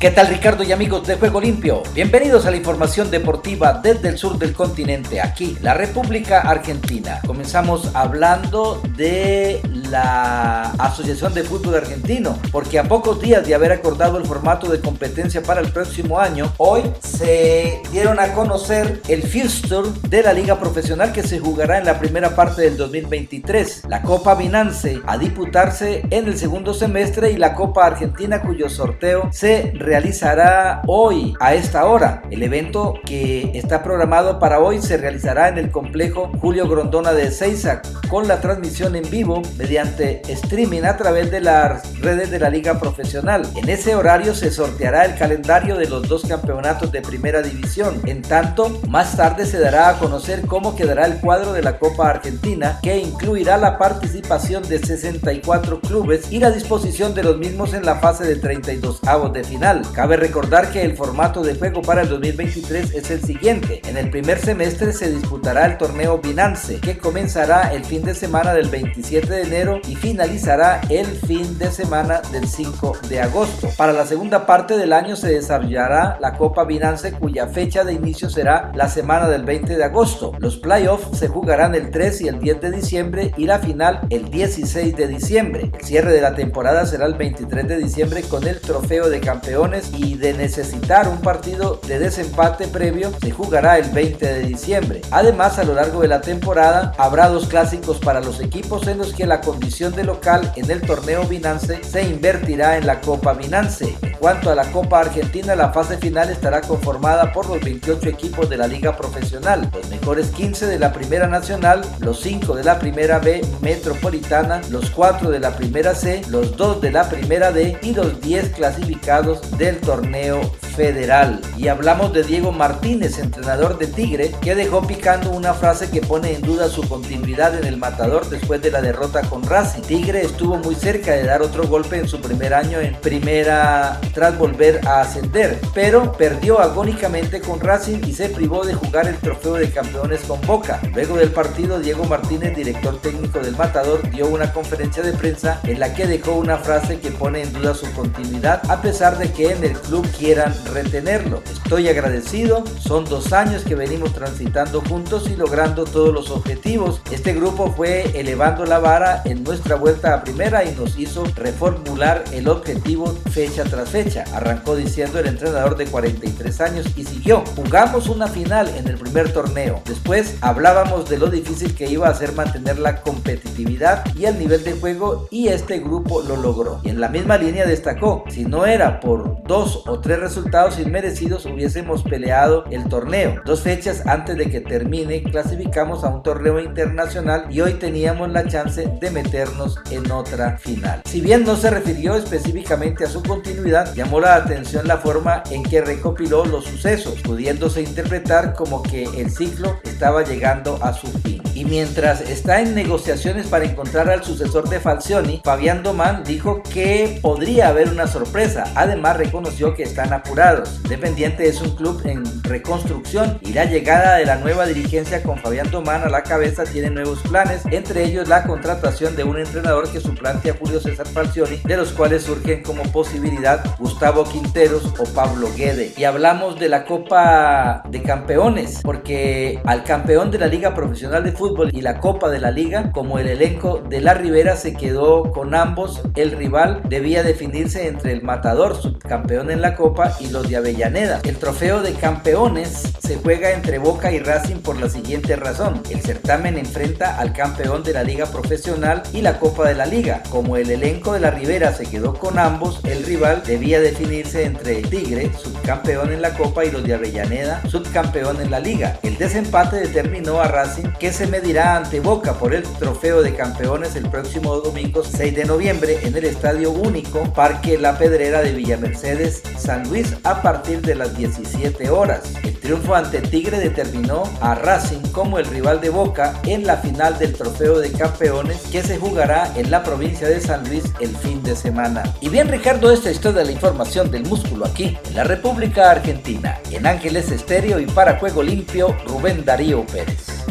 ¿Qué 0.00 0.12
tal 0.12 0.28
Ricardo 0.28 0.62
y 0.62 0.70
amigos 0.70 1.08
de 1.08 1.16
Juego 1.16 1.40
Limpio? 1.40 1.82
Bienvenidos 1.92 2.46
a 2.46 2.52
la 2.52 2.56
información 2.56 3.10
deportiva 3.10 3.80
desde 3.82 4.10
el 4.10 4.16
sur 4.16 4.38
del 4.38 4.52
continente, 4.52 5.20
aquí, 5.20 5.58
la 5.60 5.74
República 5.74 6.42
Argentina. 6.42 7.20
Comenzamos 7.26 7.90
hablando 7.96 8.80
de 8.96 9.60
la 9.90 10.70
Asociación 10.78 11.34
de 11.34 11.42
Fútbol 11.42 11.74
Argentino, 11.74 12.38
porque 12.52 12.78
a 12.78 12.84
pocos 12.84 13.20
días 13.20 13.44
de 13.44 13.56
haber 13.56 13.72
acordado 13.72 14.18
el 14.18 14.24
formato 14.24 14.70
de 14.70 14.80
competencia 14.80 15.42
para 15.42 15.60
el 15.60 15.72
próximo 15.72 16.20
año, 16.20 16.52
hoy 16.58 16.82
se 17.00 17.82
dieron 17.90 18.20
a 18.20 18.34
conocer 18.34 19.02
el 19.08 19.24
fixture 19.24 19.88
de 20.08 20.22
la 20.22 20.32
liga 20.32 20.60
profesional 20.60 21.10
que 21.10 21.24
se 21.24 21.40
jugará 21.40 21.76
en 21.76 21.86
la 21.86 21.98
primera 21.98 22.36
parte 22.36 22.62
del 22.62 22.76
2023. 22.76 23.82
La 23.88 24.02
Copa 24.02 24.36
Binance 24.36 25.00
a 25.08 25.18
disputarse 25.18 26.02
en 26.10 26.28
el 26.28 26.38
segundo 26.38 26.72
semestre 26.72 27.32
y 27.32 27.36
la 27.36 27.56
Copa 27.56 27.84
Argentina 27.84 28.42
cuyo 28.42 28.70
sorteo 28.70 29.28
se 29.32 29.72
realizará 29.88 30.82
hoy 30.86 31.34
a 31.40 31.54
esta 31.54 31.86
hora. 31.86 32.20
El 32.30 32.42
evento 32.42 32.92
que 33.06 33.52
está 33.54 33.82
programado 33.82 34.38
para 34.38 34.60
hoy 34.60 34.82
se 34.82 34.98
realizará 34.98 35.48
en 35.48 35.56
el 35.56 35.70
complejo 35.70 36.30
Julio 36.42 36.68
Grondona 36.68 37.14
de 37.14 37.30
Seiza 37.30 37.80
con 38.10 38.28
la 38.28 38.38
transmisión 38.42 38.96
en 38.96 39.08
vivo 39.08 39.40
mediante 39.56 40.20
streaming 40.30 40.82
a 40.82 40.98
través 40.98 41.30
de 41.30 41.40
las 41.40 41.98
redes 42.00 42.30
de 42.30 42.38
la 42.38 42.50
liga 42.50 42.78
profesional. 42.78 43.48
En 43.56 43.70
ese 43.70 43.94
horario 43.94 44.34
se 44.34 44.50
sorteará 44.50 45.06
el 45.06 45.16
calendario 45.16 45.78
de 45.78 45.88
los 45.88 46.06
dos 46.06 46.26
campeonatos 46.26 46.92
de 46.92 47.00
primera 47.00 47.40
división. 47.40 48.02
En 48.04 48.20
tanto, 48.20 48.80
más 48.88 49.16
tarde 49.16 49.46
se 49.46 49.58
dará 49.58 49.88
a 49.88 49.98
conocer 49.98 50.42
cómo 50.42 50.76
quedará 50.76 51.06
el 51.06 51.16
cuadro 51.16 51.54
de 51.54 51.62
la 51.62 51.78
Copa 51.78 52.10
Argentina 52.10 52.78
que 52.82 52.98
incluirá 52.98 53.56
la 53.56 53.78
participación 53.78 54.68
de 54.68 54.80
64 54.80 55.80
clubes 55.80 56.30
y 56.30 56.40
la 56.40 56.50
disposición 56.50 57.14
de 57.14 57.22
los 57.22 57.38
mismos 57.38 57.72
en 57.72 57.86
la 57.86 57.94
fase 57.94 58.24
de 58.24 58.36
32 58.36 59.00
avos 59.06 59.32
de 59.32 59.44
final. 59.44 59.77
Cabe 59.94 60.16
recordar 60.16 60.70
que 60.70 60.82
el 60.82 60.96
formato 60.96 61.42
de 61.42 61.54
juego 61.54 61.82
para 61.82 62.02
el 62.02 62.08
2023 62.08 62.94
es 62.94 63.10
el 63.10 63.22
siguiente. 63.22 63.80
En 63.88 63.96
el 63.96 64.10
primer 64.10 64.38
semestre 64.38 64.92
se 64.92 65.10
disputará 65.10 65.66
el 65.66 65.78
torneo 65.78 66.18
Binance, 66.18 66.80
que 66.80 66.98
comenzará 66.98 67.72
el 67.72 67.84
fin 67.84 68.02
de 68.04 68.14
semana 68.14 68.54
del 68.54 68.68
27 68.68 69.26
de 69.26 69.42
enero 69.42 69.80
y 69.88 69.94
finalizará 69.96 70.80
el 70.88 71.06
fin 71.06 71.58
de 71.58 71.70
semana 71.70 72.20
del 72.32 72.46
5 72.48 72.98
de 73.08 73.20
agosto. 73.20 73.68
Para 73.76 73.92
la 73.92 74.06
segunda 74.06 74.46
parte 74.46 74.76
del 74.76 74.92
año 74.92 75.16
se 75.16 75.28
desarrollará 75.28 76.18
la 76.20 76.34
Copa 76.34 76.64
Binance, 76.64 77.12
cuya 77.12 77.48
fecha 77.48 77.84
de 77.84 77.92
inicio 77.92 78.30
será 78.30 78.72
la 78.74 78.88
semana 78.88 79.28
del 79.28 79.44
20 79.44 79.76
de 79.76 79.84
agosto. 79.84 80.32
Los 80.38 80.56
playoffs 80.56 81.18
se 81.18 81.28
jugarán 81.28 81.74
el 81.74 81.90
3 81.90 82.20
y 82.22 82.28
el 82.28 82.40
10 82.40 82.60
de 82.60 82.70
diciembre 82.70 83.32
y 83.36 83.46
la 83.46 83.58
final 83.58 84.00
el 84.10 84.30
16 84.30 84.96
de 84.96 85.08
diciembre. 85.08 85.70
El 85.72 85.84
cierre 85.84 86.12
de 86.12 86.20
la 86.20 86.34
temporada 86.34 86.86
será 86.86 87.06
el 87.06 87.14
23 87.14 87.66
de 87.66 87.76
diciembre 87.76 88.22
con 88.22 88.46
el 88.46 88.60
trofeo 88.60 89.08
de 89.08 89.20
campeón 89.20 89.67
y 89.92 90.14
de 90.14 90.32
necesitar 90.32 91.08
un 91.08 91.20
partido 91.20 91.78
de 91.86 91.98
desempate 91.98 92.68
previo 92.68 93.12
se 93.20 93.30
jugará 93.30 93.76
el 93.78 93.90
20 93.90 94.24
de 94.24 94.40
diciembre. 94.40 95.02
Además, 95.10 95.58
a 95.58 95.64
lo 95.64 95.74
largo 95.74 96.00
de 96.00 96.08
la 96.08 96.22
temporada 96.22 96.94
habrá 96.96 97.28
dos 97.28 97.48
clásicos 97.48 97.98
para 97.98 98.20
los 98.20 98.40
equipos 98.40 98.86
en 98.86 98.96
los 98.96 99.12
que 99.12 99.26
la 99.26 99.42
condición 99.42 99.94
de 99.94 100.04
local 100.04 100.52
en 100.56 100.70
el 100.70 100.80
torneo 100.80 101.24
Binance 101.24 101.84
se 101.84 102.02
invertirá 102.02 102.78
en 102.78 102.86
la 102.86 103.00
Copa 103.02 103.34
Binance. 103.34 103.94
En 104.00 104.12
cuanto 104.16 104.50
a 104.50 104.54
la 104.54 104.64
Copa 104.72 105.00
Argentina, 105.00 105.54
la 105.54 105.70
fase 105.70 105.98
final 105.98 106.30
estará 106.30 106.62
conformada 106.62 107.30
por 107.32 107.46
los 107.46 107.60
28 107.60 108.08
equipos 108.08 108.48
de 108.48 108.56
la 108.56 108.66
liga 108.66 108.96
profesional, 108.96 109.70
los 109.74 109.88
mejores 109.90 110.28
15 110.28 110.66
de 110.66 110.78
la 110.78 110.94
Primera 110.94 111.26
Nacional, 111.26 111.82
los 112.00 112.20
5 112.20 112.54
de 112.54 112.64
la 112.64 112.78
Primera 112.78 113.18
B 113.18 113.42
Metropolitana, 113.60 114.62
los 114.70 114.88
4 114.90 115.30
de 115.30 115.40
la 115.40 115.54
Primera 115.56 115.94
C, 115.94 116.22
los 116.28 116.56
2 116.56 116.80
de 116.80 116.90
la 116.90 117.08
Primera 117.08 117.52
D 117.52 117.78
y 117.82 117.92
los 117.92 118.20
10 118.20 118.50
clasificados 118.50 119.57
del 119.58 119.80
torneo 119.80 120.40
federal. 120.78 121.40
Y 121.56 121.66
hablamos 121.66 122.12
de 122.12 122.22
Diego 122.22 122.52
Martínez, 122.52 123.18
entrenador 123.18 123.78
de 123.78 123.88
Tigre, 123.88 124.32
que 124.40 124.54
dejó 124.54 124.86
picando 124.86 125.30
una 125.30 125.52
frase 125.52 125.90
que 125.90 126.00
pone 126.00 126.36
en 126.36 126.42
duda 126.42 126.68
su 126.68 126.88
continuidad 126.88 127.58
en 127.58 127.64
el 127.64 127.78
matador 127.78 128.30
después 128.30 128.62
de 128.62 128.70
la 128.70 128.80
derrota 128.80 129.22
con 129.22 129.42
Racing. 129.42 129.82
Tigre 129.82 130.22
estuvo 130.22 130.56
muy 130.56 130.76
cerca 130.76 131.14
de 131.14 131.24
dar 131.24 131.42
otro 131.42 131.66
golpe 131.66 131.98
en 131.98 132.06
su 132.06 132.20
primer 132.20 132.54
año 132.54 132.78
en 132.78 132.94
primera 132.94 134.00
tras 134.14 134.38
volver 134.38 134.86
a 134.86 135.00
ascender, 135.00 135.58
pero 135.74 136.12
perdió 136.12 136.60
agónicamente 136.60 137.40
con 137.40 137.58
Racing 137.58 137.98
y 138.06 138.12
se 138.12 138.28
privó 138.28 138.64
de 138.64 138.74
jugar 138.74 139.08
el 139.08 139.16
trofeo 139.16 139.54
de 139.54 139.70
campeones 139.70 140.20
con 140.28 140.40
Boca. 140.42 140.80
Luego 140.94 141.16
del 141.16 141.32
partido, 141.32 141.80
Diego 141.80 142.04
Martínez, 142.04 142.54
director 142.54 143.00
técnico 143.00 143.40
del 143.40 143.56
matador, 143.56 144.08
dio 144.10 144.28
una 144.28 144.52
conferencia 144.52 145.02
de 145.02 145.12
prensa 145.12 145.60
en 145.64 145.80
la 145.80 145.92
que 145.92 146.06
dejó 146.06 146.34
una 146.36 146.56
frase 146.56 147.00
que 147.00 147.10
pone 147.10 147.42
en 147.42 147.52
duda 147.52 147.74
su 147.74 147.92
continuidad 147.94 148.62
a 148.70 148.80
pesar 148.80 149.18
de 149.18 149.32
que 149.32 149.50
en 149.50 149.64
el 149.64 149.72
club 149.72 150.06
quieran 150.16 150.54
retenerlo. 150.68 151.42
Estoy 151.50 151.88
agradecido, 151.88 152.64
son 152.78 153.04
dos 153.04 153.32
años 153.32 153.64
que 153.64 153.74
venimos 153.74 154.12
transitando 154.12 154.80
juntos 154.80 155.28
y 155.28 155.36
logrando 155.36 155.84
todos 155.84 156.14
los 156.14 156.30
objetivos. 156.30 157.00
Este 157.10 157.34
grupo 157.34 157.72
fue 157.76 158.18
elevando 158.18 158.64
la 158.64 158.78
vara 158.78 159.22
en 159.24 159.44
nuestra 159.44 159.76
vuelta 159.76 160.14
a 160.14 160.22
primera 160.22 160.64
y 160.64 160.74
nos 160.74 160.98
hizo 160.98 161.24
reformular 161.34 162.24
el 162.32 162.48
objetivo 162.48 163.06
fecha 163.30 163.64
tras 163.64 163.90
fecha. 163.90 164.24
Arrancó 164.34 164.76
diciendo 164.76 165.18
el 165.18 165.26
entrenador 165.26 165.76
de 165.76 165.86
43 165.86 166.60
años 166.60 166.86
y 166.96 167.04
siguió. 167.04 167.44
Jugamos 167.56 168.08
una 168.08 168.28
final 168.28 168.68
en 168.76 168.88
el 168.88 168.98
primer 168.98 169.32
torneo. 169.32 169.82
Después 169.84 170.36
hablábamos 170.40 171.08
de 171.08 171.18
lo 171.18 171.28
difícil 171.28 171.74
que 171.74 171.90
iba 171.90 172.08
a 172.08 172.14
ser 172.14 172.32
mantener 172.32 172.78
la 172.78 173.00
competitividad 173.00 174.04
y 174.16 174.26
el 174.26 174.38
nivel 174.38 174.64
de 174.64 174.72
juego 174.72 175.28
y 175.30 175.48
este 175.48 175.78
grupo 175.78 176.22
lo 176.22 176.36
logró. 176.36 176.80
Y 176.82 176.90
en 176.90 177.00
la 177.00 177.08
misma 177.08 177.38
línea 177.38 177.66
destacó, 177.66 178.24
si 178.28 178.44
no 178.44 178.66
era 178.66 179.00
por 179.00 179.42
dos 179.44 179.82
o 179.86 180.00
tres 180.00 180.20
resultados 180.20 180.57
inmerecidos 180.66 181.46
hubiésemos 181.46 182.02
peleado 182.02 182.64
el 182.70 182.88
torneo. 182.88 183.40
Dos 183.44 183.62
fechas 183.62 184.04
antes 184.06 184.36
de 184.36 184.50
que 184.50 184.60
termine 184.60 185.22
clasificamos 185.22 186.02
a 186.02 186.08
un 186.08 186.22
torneo 186.22 186.58
internacional 186.58 187.46
y 187.48 187.60
hoy 187.60 187.74
teníamos 187.74 188.28
la 188.30 188.46
chance 188.46 188.90
de 189.00 189.10
meternos 189.10 189.78
en 189.90 190.10
otra 190.10 190.58
final. 190.58 191.02
Si 191.04 191.20
bien 191.20 191.44
no 191.44 191.54
se 191.54 191.70
refirió 191.70 192.16
específicamente 192.16 193.04
a 193.04 193.08
su 193.08 193.22
continuidad, 193.22 193.94
llamó 193.94 194.20
la 194.20 194.34
atención 194.34 194.88
la 194.88 194.98
forma 194.98 195.44
en 195.50 195.62
que 195.62 195.80
recopiló 195.80 196.44
los 196.44 196.64
sucesos, 196.64 197.20
pudiéndose 197.22 197.80
interpretar 197.82 198.54
como 198.54 198.82
que 198.82 199.04
el 199.04 199.30
ciclo 199.30 199.78
estaba 199.84 200.24
llegando 200.24 200.78
a 200.82 200.92
su 200.92 201.06
fin. 201.06 201.40
Y 201.54 201.64
mientras 201.64 202.20
está 202.20 202.60
en 202.60 202.74
negociaciones 202.74 203.46
para 203.46 203.64
encontrar 203.64 204.10
al 204.10 204.24
sucesor 204.24 204.68
de 204.68 204.80
Falcioni, 204.80 205.40
Fabián 205.44 205.82
Domán 205.82 206.24
dijo 206.24 206.62
que 206.62 207.18
podría 207.22 207.68
haber 207.68 207.88
una 207.88 208.06
sorpresa. 208.06 208.64
Además 208.74 209.16
reconoció 209.16 209.74
que 209.74 209.82
están 209.82 210.12
apurados 210.12 210.37
asegurados. 210.38 210.80
Independiente 210.84 211.48
es 211.48 211.60
un 211.60 211.70
club 211.70 212.00
en 212.04 212.24
reconstrucción 212.44 213.38
y 213.42 213.52
la 213.52 213.64
llegada 213.64 214.16
de 214.16 214.26
la 214.26 214.36
nueva 214.36 214.66
dirigencia 214.66 215.22
con 215.22 215.38
Fabián 215.38 215.70
Domán 215.70 216.02
a 216.02 216.08
la 216.08 216.22
cabeza 216.22 216.64
tiene 216.64 216.90
nuevos 216.90 217.20
planes, 217.20 217.62
entre 217.70 218.04
ellos 218.04 218.28
la 218.28 218.44
contratación 218.44 219.16
de 219.16 219.24
un 219.24 219.38
entrenador 219.38 219.90
que 219.90 220.00
suplante 220.00 220.50
a 220.50 220.54
Julio 220.54 220.80
César 220.80 221.06
Falcioni, 221.06 221.56
de 221.64 221.76
los 221.76 221.92
cuales 221.92 222.22
surgen 222.22 222.62
como 222.62 222.82
posibilidad 222.84 223.64
Gustavo 223.78 224.24
Quinteros 224.24 224.94
o 224.98 225.04
Pablo 225.14 225.48
Guede. 225.56 225.92
Y 225.96 226.04
hablamos 226.04 226.58
de 226.58 226.68
la 226.68 226.84
Copa 226.84 227.82
de 227.88 228.02
Campeones, 228.02 228.80
porque 228.82 229.60
al 229.64 229.84
campeón 229.84 230.30
de 230.30 230.38
la 230.38 230.46
Liga 230.46 230.74
Profesional 230.74 231.24
de 231.24 231.32
Fútbol 231.32 231.70
y 231.74 231.82
la 231.82 232.00
Copa 232.00 232.30
de 232.30 232.40
la 232.40 232.50
Liga, 232.50 232.92
como 232.92 233.18
el 233.18 233.28
elenco 233.28 233.82
de 233.88 234.00
la 234.00 234.14
Ribera 234.14 234.56
se 234.56 234.74
quedó 234.74 235.30
con 235.32 235.54
ambos, 235.54 236.02
el 236.14 236.32
rival 236.32 236.82
debía 236.88 237.22
definirse 237.22 237.86
entre 237.86 238.12
el 238.12 238.22
matador, 238.22 238.80
subcampeón 238.80 239.50
en 239.50 239.60
la 239.60 239.74
Copa, 239.74 240.16
y 240.20 240.27
los 240.30 240.48
de 240.48 240.56
Avellaneda. 240.56 241.20
El 241.24 241.36
trofeo 241.36 241.82
de 241.82 241.94
campeones 241.94 242.82
se 243.00 243.16
juega 243.16 243.52
entre 243.52 243.78
Boca 243.78 244.12
y 244.12 244.18
Racing 244.18 244.56
por 244.56 244.78
la 244.78 244.88
siguiente 244.88 245.36
razón. 245.36 245.82
El 245.90 246.00
certamen 246.00 246.58
enfrenta 246.58 247.18
al 247.18 247.32
campeón 247.32 247.82
de 247.82 247.92
la 247.92 248.02
Liga 248.02 248.26
Profesional 248.26 249.02
y 249.12 249.22
la 249.22 249.38
Copa 249.38 249.68
de 249.68 249.74
la 249.74 249.86
Liga. 249.86 250.22
Como 250.30 250.56
el 250.56 250.70
elenco 250.70 251.12
de 251.12 251.20
la 251.20 251.30
Ribera 251.30 251.72
se 251.72 251.86
quedó 251.86 252.14
con 252.14 252.38
ambos, 252.38 252.80
el 252.84 253.04
rival 253.04 253.42
debía 253.46 253.80
definirse 253.80 254.44
entre 254.44 254.82
Tigre, 254.82 255.30
subcampeón 255.36 256.12
en 256.12 256.22
la 256.22 256.34
Copa, 256.34 256.64
y 256.64 256.70
los 256.70 256.84
de 256.84 256.94
Avellaneda, 256.94 257.62
subcampeón 257.68 258.40
en 258.40 258.50
la 258.50 258.60
Liga. 258.60 258.98
El 259.02 259.16
desempate 259.16 259.76
determinó 259.76 260.40
a 260.40 260.48
Racing 260.48 260.90
que 260.98 261.12
se 261.12 261.26
medirá 261.26 261.76
ante 261.76 262.00
Boca 262.00 262.34
por 262.34 262.54
el 262.54 262.62
trofeo 262.62 263.22
de 263.22 263.34
campeones 263.34 263.96
el 263.96 264.08
próximo 264.08 264.56
domingo 264.56 265.02
6 265.04 265.34
de 265.34 265.44
noviembre 265.44 265.98
en 266.02 266.16
el 266.16 266.24
Estadio 266.24 266.70
Único 266.70 267.32
Parque 267.32 267.78
La 267.78 267.98
Pedrera 267.98 268.42
de 268.42 268.52
Villa 268.52 268.76
Mercedes, 268.76 269.42
San 269.56 269.88
Luis 269.88 270.17
a 270.24 270.42
partir 270.42 270.80
de 270.82 270.94
las 270.94 271.16
17 271.16 271.90
horas. 271.90 272.34
El 272.42 272.58
triunfo 272.58 272.94
ante 272.94 273.20
Tigre 273.20 273.58
determinó 273.58 274.24
a 274.40 274.54
Racing 274.54 275.02
como 275.12 275.38
el 275.38 275.46
rival 275.46 275.80
de 275.80 275.90
Boca 275.90 276.38
en 276.44 276.66
la 276.66 276.76
final 276.76 277.18
del 277.18 277.34
trofeo 277.34 277.78
de 277.78 277.92
campeones 277.92 278.62
que 278.70 278.82
se 278.82 278.98
jugará 278.98 279.52
en 279.56 279.70
la 279.70 279.82
provincia 279.82 280.28
de 280.28 280.40
San 280.40 280.68
Luis 280.68 280.84
el 281.00 281.16
fin 281.16 281.42
de 281.42 281.56
semana. 281.56 282.02
Y 282.20 282.28
bien 282.28 282.48
Ricardo, 282.48 282.90
esta 282.90 283.10
es 283.10 283.20
toda 283.20 283.44
la 283.44 283.52
información 283.52 284.10
del 284.10 284.24
músculo 284.26 284.66
aquí 284.66 284.98
en 285.08 285.14
la 285.14 285.24
República 285.24 285.90
Argentina. 285.90 286.58
En 286.70 286.86
Ángeles 286.86 287.30
Estéreo 287.30 287.78
y 287.80 287.86
para 287.86 288.18
Juego 288.18 288.42
Limpio, 288.42 288.96
Rubén 289.06 289.44
Darío 289.44 289.84
Pérez. 289.86 290.48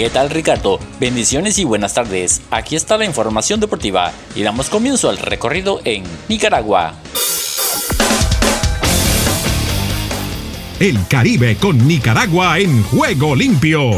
¿Qué 0.00 0.08
tal 0.08 0.30
Ricardo? 0.30 0.80
Bendiciones 0.98 1.58
y 1.58 1.64
buenas 1.64 1.92
tardes. 1.92 2.40
Aquí 2.50 2.74
está 2.74 2.96
la 2.96 3.04
información 3.04 3.60
deportiva 3.60 4.12
y 4.34 4.42
damos 4.42 4.70
comienzo 4.70 5.10
al 5.10 5.18
recorrido 5.18 5.82
en 5.84 6.04
Nicaragua. 6.26 6.94
El 10.78 11.06
Caribe 11.06 11.58
con 11.58 11.86
Nicaragua 11.86 12.58
en 12.58 12.82
juego 12.84 13.36
limpio. 13.36 13.90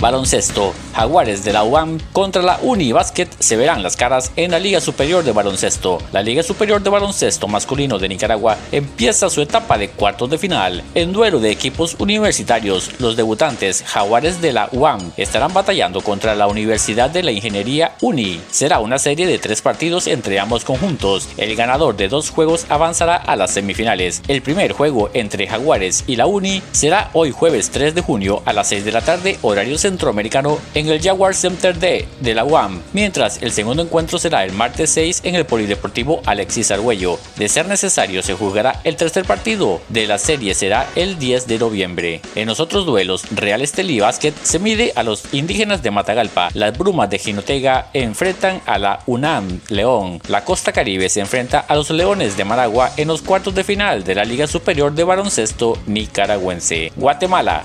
Baloncesto. 0.00 0.72
Jaguares 0.94 1.44
de 1.44 1.52
la 1.52 1.64
UAM 1.64 1.98
contra 2.12 2.42
la 2.42 2.58
Unibasket 2.62 3.28
se 3.40 3.56
verán 3.56 3.82
las 3.82 3.96
caras 3.96 4.32
en 4.36 4.52
la 4.52 4.58
Liga 4.58 4.80
Superior 4.80 5.24
de 5.24 5.32
Baloncesto. 5.32 5.98
La 6.12 6.22
Liga 6.22 6.42
Superior 6.42 6.82
de 6.82 6.90
Baloncesto 6.90 7.48
masculino 7.48 7.98
de 7.98 8.08
Nicaragua 8.08 8.56
empieza 8.70 9.30
su 9.30 9.42
etapa 9.42 9.76
de 9.76 9.90
cuartos 9.90 10.30
de 10.30 10.38
final. 10.38 10.82
En 10.94 11.12
duelo 11.12 11.40
de 11.40 11.50
equipos 11.50 11.96
universitarios, 11.98 12.90
los 13.00 13.16
debutantes 13.16 13.82
Jaguares 13.86 14.40
de 14.40 14.52
la 14.52 14.68
UAM 14.72 15.12
estarán 15.16 15.52
batallando 15.52 16.00
contra 16.00 16.34
la 16.34 16.46
Universidad 16.46 17.10
de 17.10 17.22
la 17.22 17.32
Ingeniería 17.32 17.96
UNI. 18.00 18.40
Será 18.50 18.78
una 18.78 18.98
serie 18.98 19.26
de 19.26 19.38
tres 19.38 19.62
partidos 19.62 20.06
entre 20.06 20.38
ambos 20.38 20.64
conjuntos. 20.64 21.28
El 21.36 21.56
ganador 21.56 21.96
de 21.96 22.08
dos 22.08 22.30
juegos 22.30 22.66
avanzará 22.68 23.16
a 23.16 23.36
las 23.36 23.52
semifinales. 23.52 24.22
El 24.28 24.42
primer 24.42 24.72
juego 24.72 25.10
entre 25.14 25.46
Jaguares 25.46 26.04
y 26.06 26.16
la 26.16 26.26
UNI 26.26 26.62
será 26.72 27.10
hoy 27.12 27.32
jueves 27.32 27.70
3 27.70 27.94
de 27.94 28.00
junio 28.00 28.42
a 28.44 28.52
las 28.52 28.68
6 28.68 28.84
de 28.84 28.92
la 28.92 29.00
tarde 29.00 29.38
horario 29.42 29.78
centroamericano 29.88 30.58
en 30.74 30.88
el 30.88 31.00
Jaguar 31.00 31.34
Center 31.34 31.78
D 31.78 32.06
de 32.20 32.34
la 32.34 32.44
UAM, 32.44 32.82
mientras 32.92 33.42
el 33.42 33.52
segundo 33.52 33.82
encuentro 33.82 34.18
será 34.18 34.44
el 34.44 34.52
martes 34.52 34.90
6 34.90 35.22
en 35.24 35.34
el 35.34 35.46
Polideportivo 35.46 36.20
Alexis 36.26 36.70
Argüello. 36.70 37.18
De 37.36 37.48
ser 37.48 37.66
necesario 37.66 38.22
se 38.22 38.34
jugará 38.34 38.80
el 38.84 38.96
tercer 38.96 39.24
partido 39.24 39.80
de 39.88 40.06
la 40.06 40.18
serie 40.18 40.54
será 40.54 40.86
el 40.94 41.18
10 41.18 41.46
de 41.46 41.58
noviembre. 41.58 42.20
En 42.34 42.48
los 42.48 42.60
otros 42.60 42.84
duelos, 42.84 43.24
Real 43.30 43.62
Estelí 43.62 44.00
Basket 44.00 44.34
se 44.42 44.58
mide 44.58 44.92
a 44.94 45.02
los 45.02 45.32
indígenas 45.32 45.82
de 45.82 45.90
Matagalpa, 45.90 46.50
las 46.52 46.76
brumas 46.76 47.08
de 47.08 47.18
Jinotega 47.18 47.88
enfrentan 47.94 48.60
a 48.66 48.78
la 48.78 49.00
UNAM 49.06 49.60
León, 49.68 50.20
la 50.28 50.44
Costa 50.44 50.72
Caribe 50.72 51.08
se 51.08 51.20
enfrenta 51.20 51.60
a 51.60 51.74
los 51.74 51.88
Leones 51.90 52.36
de 52.36 52.44
Maragua 52.44 52.92
en 52.96 53.08
los 53.08 53.22
cuartos 53.22 53.54
de 53.54 53.64
final 53.64 54.04
de 54.04 54.14
la 54.14 54.24
Liga 54.24 54.46
Superior 54.46 54.92
de 54.92 55.04
Baloncesto 55.04 55.78
Nicaragüense. 55.86 56.92
Guatemala. 56.96 57.64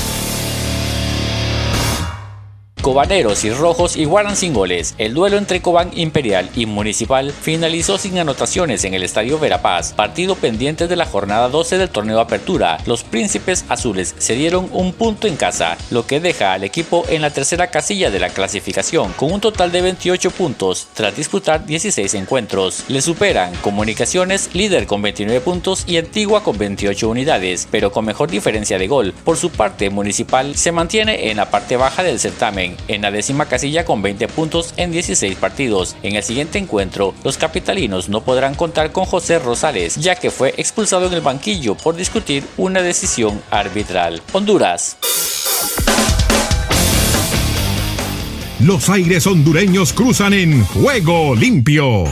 Cobaneros 2.81 3.45
y 3.45 3.51
Rojos 3.51 3.95
igualan 3.95 4.35
sin 4.35 4.53
goles. 4.53 4.95
El 4.97 5.13
duelo 5.13 5.37
entre 5.37 5.61
Cobán 5.61 5.91
Imperial 5.93 6.49
y 6.55 6.65
Municipal 6.65 7.31
finalizó 7.31 7.99
sin 7.99 8.17
anotaciones 8.17 8.83
en 8.85 8.95
el 8.95 9.03
Estadio 9.03 9.37
Verapaz, 9.37 9.93
partido 9.93 10.35
pendiente 10.35 10.87
de 10.87 10.95
la 10.95 11.05
jornada 11.05 11.47
12 11.49 11.77
del 11.77 11.91
torneo 11.91 12.19
Apertura. 12.19 12.79
Los 12.87 13.03
Príncipes 13.03 13.65
Azules 13.69 14.15
se 14.17 14.33
dieron 14.33 14.67
un 14.73 14.93
punto 14.93 15.27
en 15.27 15.35
casa, 15.35 15.77
lo 15.91 16.07
que 16.07 16.19
deja 16.19 16.53
al 16.53 16.63
equipo 16.63 17.05
en 17.07 17.21
la 17.21 17.29
tercera 17.29 17.67
casilla 17.67 18.09
de 18.09 18.19
la 18.19 18.29
clasificación, 18.29 19.13
con 19.13 19.31
un 19.31 19.41
total 19.41 19.71
de 19.71 19.83
28 19.83 20.31
puntos 20.31 20.87
tras 20.95 21.15
disputar 21.15 21.67
16 21.67 22.15
encuentros. 22.15 22.85
Le 22.87 23.03
superan 23.03 23.53
Comunicaciones, 23.57 24.49
líder 24.55 24.87
con 24.87 25.03
29 25.03 25.41
puntos 25.41 25.83
y 25.85 25.97
Antigua 25.97 26.41
con 26.41 26.57
28 26.57 27.07
unidades, 27.07 27.67
pero 27.69 27.91
con 27.91 28.05
mejor 28.05 28.31
diferencia 28.31 28.79
de 28.79 28.87
gol. 28.87 29.13
Por 29.23 29.37
su 29.37 29.51
parte, 29.51 29.91
Municipal 29.91 30.55
se 30.55 30.71
mantiene 30.71 31.29
en 31.29 31.37
la 31.37 31.51
parte 31.51 31.77
baja 31.77 32.01
del 32.01 32.19
certamen 32.19 32.70
en 32.87 33.01
la 33.01 33.11
décima 33.11 33.45
casilla 33.45 33.85
con 33.85 34.01
20 34.01 34.27
puntos 34.27 34.73
en 34.77 34.91
16 34.91 35.35
partidos. 35.37 35.95
En 36.03 36.15
el 36.15 36.23
siguiente 36.23 36.57
encuentro, 36.57 37.13
los 37.23 37.37
capitalinos 37.37 38.09
no 38.09 38.21
podrán 38.23 38.55
contar 38.55 38.91
con 38.91 39.05
José 39.05 39.39
Rosales, 39.39 39.95
ya 39.95 40.15
que 40.15 40.31
fue 40.31 40.53
expulsado 40.57 41.07
en 41.07 41.13
el 41.13 41.21
banquillo 41.21 41.75
por 41.75 41.95
discutir 41.95 42.43
una 42.57 42.81
decisión 42.81 43.41
arbitral. 43.49 44.21
Honduras. 44.33 44.97
Los 48.59 48.89
aires 48.89 49.25
hondureños 49.25 49.91
cruzan 49.91 50.33
en 50.33 50.63
juego 50.65 51.33
limpio. 51.35 52.03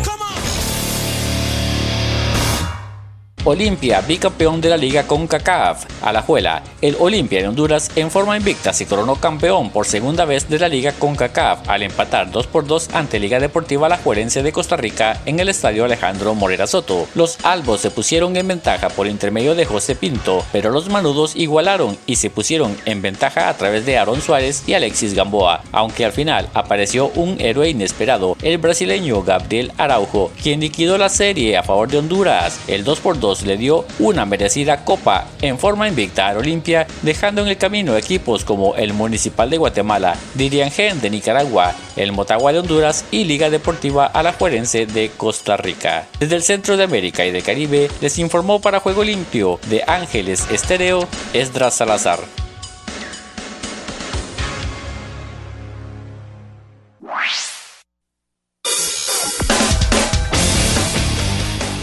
Olimpia, 3.50 4.02
bicampeón 4.02 4.62
de 4.62 4.70
la 4.70 4.78
liga 4.78 5.08
con 5.08 5.26
CACAF. 5.26 5.86
Alajuela, 6.04 6.62
el 6.84 6.96
Olimpia 7.00 7.42
de 7.42 7.48
Honduras 7.48 7.90
en 7.96 8.12
forma 8.12 8.38
invicta 8.38 8.74
se 8.74 8.86
coronó 8.86 9.16
campeón 9.16 9.72
por 9.72 9.88
segunda 9.88 10.24
vez 10.26 10.48
de 10.48 10.60
la 10.60 10.68
liga 10.70 10.92
con 10.92 11.16
CACAF 11.16 11.68
al 11.68 11.82
empatar 11.82 12.30
2 12.30 12.46
por 12.46 12.68
2 12.68 12.90
ante 12.94 13.20
Liga 13.20 13.40
Deportiva 13.40 13.88
Alajuelense 13.88 14.44
de 14.44 14.52
Costa 14.52 14.78
Rica 14.78 15.20
en 15.26 15.40
el 15.40 15.50
estadio 15.50 15.84
Alejandro 15.84 16.36
Morera 16.36 16.68
Soto. 16.68 17.08
Los 17.16 17.44
albos 17.44 17.82
se 17.82 17.90
pusieron 17.90 18.38
en 18.38 18.48
ventaja 18.48 18.90
por 18.90 19.08
intermedio 19.08 19.56
de 19.56 19.66
José 19.66 19.96
Pinto, 19.96 20.46
pero 20.52 20.70
los 20.70 20.88
manudos 20.88 21.36
igualaron 21.36 21.98
y 22.06 22.18
se 22.18 22.30
pusieron 22.30 22.78
en 22.86 23.02
ventaja 23.02 23.50
a 23.50 23.58
través 23.58 23.84
de 23.84 23.98
Aaron 23.98 24.22
Suárez 24.22 24.62
y 24.68 24.76
Alexis 24.76 25.16
Gamboa, 25.16 25.64
aunque 25.72 26.06
al 26.06 26.12
final 26.12 26.50
apareció 26.54 27.08
un 27.16 27.42
héroe 27.42 27.70
inesperado, 27.70 28.38
el 28.44 28.60
brasileño 28.60 29.24
Gabriel 29.24 29.72
Araujo, 29.80 30.32
quien 30.40 30.60
liquidó 30.60 31.00
la 31.00 31.10
serie 31.10 31.58
a 31.58 31.64
favor 31.64 31.90
de 31.90 31.98
Honduras. 31.98 32.60
El 32.68 32.84
2 32.84 33.00
por 33.00 33.20
2 33.20 33.39
le 33.44 33.58
dio 33.58 33.86
una 34.00 34.26
merecida 34.26 34.84
copa 34.86 35.28
en 35.42 35.60
forma 35.60 35.88
invicta 35.88 36.30
a 36.30 36.38
Olimpia, 36.38 36.88
dejando 37.02 37.42
en 37.42 37.48
el 37.48 37.58
camino 37.58 37.98
equipos 37.98 38.46
como 38.46 38.76
el 38.76 38.94
Municipal 38.94 39.50
de 39.50 39.58
Guatemala, 39.58 40.16
Diriangén 40.36 41.02
de 41.02 41.10
Nicaragua, 41.10 41.74
el 41.96 42.12
Motagua 42.12 42.54
de 42.54 42.60
Honduras 42.60 43.06
y 43.12 43.26
Liga 43.26 43.50
Deportiva 43.50 44.06
Alajuelense 44.06 44.86
de 44.86 45.10
Costa 45.16 45.58
Rica. 45.58 46.08
Desde 46.20 46.36
el 46.36 46.44
centro 46.44 46.78
de 46.78 46.84
América 46.84 47.26
y 47.26 47.32
de 47.32 47.42
Caribe 47.42 47.90
les 48.02 48.20
informó 48.20 48.62
para 48.62 48.80
Juego 48.80 49.04
Limpio 49.04 49.60
de 49.70 49.84
Ángeles 49.86 50.46
Estéreo 50.52 51.08
Esdras 51.34 51.76
Salazar. 51.76 52.39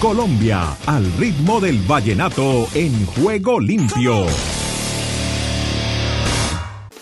Colombia, 0.07 0.77
al 0.87 1.13
ritmo 1.15 1.59
del 1.59 1.81
vallenato 1.81 2.69
en 2.75 3.07
juego 3.07 3.59
limpio. 3.59 4.27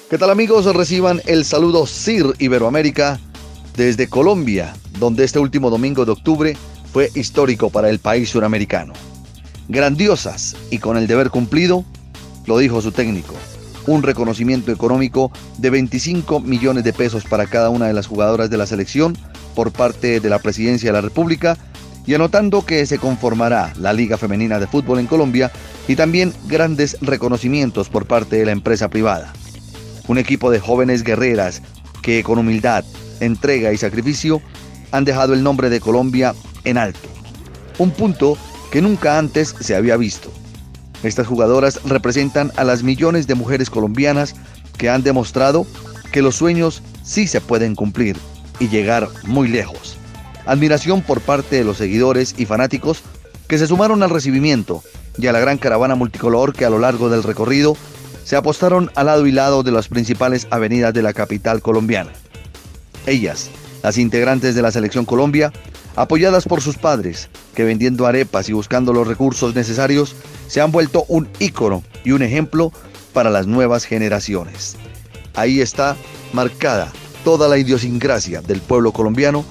¿Qué 0.08 0.16
tal 0.16 0.30
amigos? 0.30 0.64
Reciban 0.74 1.20
el 1.26 1.44
saludo 1.44 1.86
CIR 1.86 2.34
Iberoamérica 2.38 3.20
desde 3.76 4.08
Colombia, 4.08 4.72
donde 4.98 5.24
este 5.24 5.38
último 5.38 5.68
domingo 5.68 6.06
de 6.06 6.12
octubre 6.12 6.56
fue 6.94 7.10
histórico 7.14 7.68
para 7.68 7.90
el 7.90 7.98
país 7.98 8.30
suramericano. 8.30 8.94
grandiosas 9.68 10.56
y 10.70 10.78
con 10.78 10.96
el 10.96 11.06
deber 11.06 11.28
cumplido, 11.28 11.84
lo 12.46 12.56
dijo 12.56 12.80
su 12.80 12.90
técnico. 12.90 13.34
Un 13.86 14.02
reconocimiento 14.02 14.72
económico 14.72 15.30
de 15.58 15.68
25 15.68 16.40
millones 16.40 16.84
de 16.84 16.94
pesos 16.94 17.24
para 17.24 17.44
cada 17.44 17.68
una 17.68 17.86
de 17.86 17.92
las 17.92 18.06
jugadoras 18.06 18.48
de 18.48 18.56
la 18.56 18.64
selección 18.64 19.14
por 19.54 19.72
parte 19.72 20.20
de 20.20 20.30
la 20.30 20.38
Presidencia 20.38 20.88
de 20.88 20.94
la 20.94 21.02
República 21.02 21.58
y 22.06 22.14
anotando 22.14 22.64
que 22.64 22.84
se 22.86 22.98
conformará 22.98 23.72
la 23.78 23.92
Liga 23.92 24.16
Femenina 24.18 24.58
de 24.58 24.66
Fútbol 24.66 24.98
en 24.98 25.06
Colombia 25.06 25.50
y 25.88 25.96
también 25.96 26.32
grandes 26.46 26.98
reconocimientos 27.00 27.88
por 27.88 28.06
parte 28.06 28.36
de 28.36 28.46
la 28.46 28.52
empresa 28.52 28.88
privada. 28.88 29.32
Un 30.06 30.18
equipo 30.18 30.50
de 30.50 30.60
jóvenes 30.60 31.02
guerreras 31.02 31.62
que 32.02 32.22
con 32.22 32.38
humildad, 32.38 32.84
entrega 33.20 33.72
y 33.72 33.78
sacrificio 33.78 34.42
han 34.92 35.04
dejado 35.04 35.32
el 35.32 35.42
nombre 35.42 35.70
de 35.70 35.80
Colombia 35.80 36.34
en 36.64 36.78
alto. 36.78 37.08
Un 37.78 37.90
punto 37.90 38.36
que 38.70 38.82
nunca 38.82 39.18
antes 39.18 39.54
se 39.58 39.74
había 39.74 39.96
visto. 39.96 40.30
Estas 41.02 41.26
jugadoras 41.26 41.80
representan 41.84 42.52
a 42.56 42.64
las 42.64 42.82
millones 42.82 43.26
de 43.26 43.34
mujeres 43.34 43.70
colombianas 43.70 44.34
que 44.78 44.88
han 44.88 45.02
demostrado 45.02 45.66
que 46.12 46.22
los 46.22 46.36
sueños 46.36 46.82
sí 47.02 47.26
se 47.26 47.40
pueden 47.40 47.74
cumplir 47.74 48.16
y 48.60 48.68
llegar 48.68 49.08
muy 49.24 49.48
lejos. 49.48 49.93
Admiración 50.46 51.02
por 51.02 51.20
parte 51.20 51.56
de 51.56 51.64
los 51.64 51.78
seguidores 51.78 52.34
y 52.36 52.46
fanáticos 52.46 53.02
que 53.48 53.58
se 53.58 53.66
sumaron 53.66 54.02
al 54.02 54.10
recibimiento 54.10 54.82
y 55.18 55.26
a 55.26 55.32
la 55.32 55.40
gran 55.40 55.58
caravana 55.58 55.94
multicolor 55.94 56.52
que 56.52 56.64
a 56.64 56.70
lo 56.70 56.78
largo 56.78 57.08
del 57.08 57.22
recorrido 57.22 57.76
se 58.24 58.36
apostaron 58.36 58.90
al 58.94 59.06
lado 59.06 59.26
y 59.26 59.32
lado 59.32 59.62
de 59.62 59.72
las 59.72 59.88
principales 59.88 60.46
avenidas 60.50 60.94
de 60.94 61.02
la 61.02 61.12
capital 61.12 61.60
colombiana. 61.60 62.10
Ellas, 63.06 63.50
las 63.82 63.98
integrantes 63.98 64.54
de 64.54 64.62
la 64.62 64.72
Selección 64.72 65.04
Colombia, 65.04 65.52
apoyadas 65.94 66.44
por 66.44 66.62
sus 66.62 66.78
padres, 66.78 67.28
que 67.54 67.64
vendiendo 67.64 68.06
arepas 68.06 68.48
y 68.48 68.52
buscando 68.52 68.92
los 68.92 69.06
recursos 69.06 69.54
necesarios, 69.54 70.16
se 70.48 70.60
han 70.60 70.72
vuelto 70.72 71.04
un 71.08 71.28
ícono 71.38 71.82
y 72.02 72.12
un 72.12 72.22
ejemplo 72.22 72.72
para 73.12 73.30
las 73.30 73.46
nuevas 73.46 73.84
generaciones. 73.84 74.76
Ahí 75.34 75.60
está 75.60 75.96
marcada 76.32 76.92
toda 77.24 77.48
la 77.48 77.58
idiosincrasia 77.58 78.40
del 78.40 78.60
pueblo 78.60 78.92
colombiano 78.92 79.44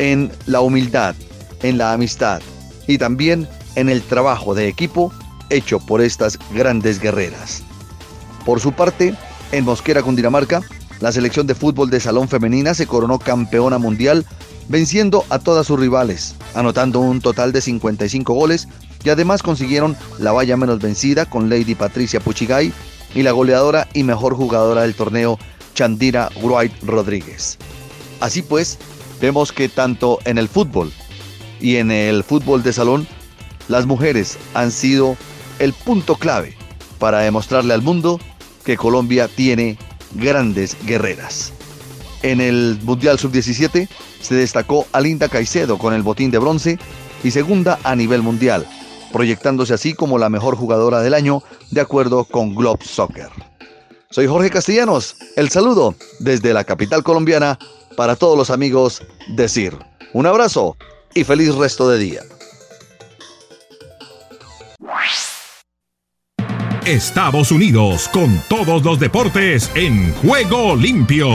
en 0.00 0.32
la 0.46 0.62
humildad, 0.62 1.14
en 1.62 1.76
la 1.76 1.92
amistad 1.92 2.40
y 2.88 2.96
también 2.96 3.46
en 3.74 3.90
el 3.90 4.00
trabajo 4.00 4.54
de 4.54 4.66
equipo 4.66 5.12
hecho 5.50 5.78
por 5.78 6.00
estas 6.00 6.38
grandes 6.54 6.98
guerreras. 6.98 7.62
Por 8.46 8.60
su 8.60 8.72
parte, 8.72 9.14
en 9.52 9.64
Mosquera, 9.64 10.02
Cundinamarca, 10.02 10.62
la 11.00 11.12
selección 11.12 11.46
de 11.46 11.54
fútbol 11.54 11.90
de 11.90 12.00
salón 12.00 12.28
femenina 12.28 12.72
se 12.72 12.86
coronó 12.86 13.18
campeona 13.18 13.76
mundial 13.76 14.24
venciendo 14.68 15.24
a 15.28 15.38
todas 15.38 15.66
sus 15.66 15.78
rivales, 15.78 16.34
anotando 16.54 17.00
un 17.00 17.20
total 17.20 17.52
de 17.52 17.60
55 17.60 18.32
goles 18.32 18.68
y 19.04 19.10
además 19.10 19.42
consiguieron 19.42 19.96
la 20.18 20.32
valla 20.32 20.56
menos 20.56 20.78
vencida 20.80 21.26
con 21.26 21.50
Lady 21.50 21.74
Patricia 21.74 22.20
Puchigay 22.20 22.72
y 23.14 23.22
la 23.22 23.32
goleadora 23.32 23.86
y 23.92 24.02
mejor 24.04 24.34
jugadora 24.34 24.82
del 24.82 24.94
torneo 24.94 25.38
Chandira 25.74 26.30
Wright 26.42 26.72
Rodríguez. 26.84 27.58
Así 28.20 28.40
pues, 28.40 28.78
vemos 29.20 29.52
que 29.52 29.68
tanto 29.68 30.18
en 30.24 30.38
el 30.38 30.48
fútbol 30.48 30.92
y 31.60 31.76
en 31.76 31.90
el 31.90 32.24
fútbol 32.24 32.62
de 32.62 32.72
salón, 32.72 33.06
las 33.68 33.86
mujeres 33.86 34.38
han 34.54 34.70
sido 34.70 35.16
el 35.58 35.72
punto 35.72 36.16
clave 36.16 36.56
para 36.98 37.20
demostrarle 37.20 37.74
al 37.74 37.82
mundo 37.82 38.18
que 38.64 38.76
Colombia 38.76 39.28
tiene 39.28 39.78
grandes 40.14 40.76
guerreras. 40.86 41.52
En 42.22 42.40
el 42.40 42.78
Mundial 42.82 43.18
Sub-17 43.18 43.88
se 44.20 44.34
destacó 44.34 44.86
a 44.92 45.00
Linda 45.00 45.28
Caicedo 45.28 45.78
con 45.78 45.94
el 45.94 46.02
botín 46.02 46.30
de 46.30 46.38
bronce 46.38 46.78
y 47.22 47.30
segunda 47.30 47.78
a 47.84 47.96
nivel 47.96 48.22
mundial, 48.22 48.66
proyectándose 49.12 49.74
así 49.74 49.94
como 49.94 50.18
la 50.18 50.28
mejor 50.28 50.56
jugadora 50.56 51.00
del 51.00 51.14
año 51.14 51.42
de 51.70 51.80
acuerdo 51.80 52.24
con 52.24 52.54
Globe 52.54 52.84
Soccer. 52.84 53.28
Soy 54.10 54.26
Jorge 54.26 54.50
Castellanos, 54.50 55.16
el 55.36 55.50
saludo 55.50 55.94
desde 56.18 56.52
la 56.52 56.64
capital 56.64 57.02
colombiana 57.02 57.58
para 57.96 58.16
todos 58.16 58.36
los 58.36 58.50
amigos 58.50 59.02
de 59.28 59.48
CIR. 59.48 59.78
Un 60.12 60.26
abrazo 60.26 60.76
y 61.14 61.24
feliz 61.24 61.54
resto 61.54 61.88
de 61.88 61.98
día. 61.98 62.22
Estados 66.84 67.52
Unidos 67.52 68.08
con 68.08 68.42
todos 68.48 68.82
los 68.82 68.98
deportes 68.98 69.70
en 69.74 70.12
juego 70.14 70.74
limpio. 70.74 71.28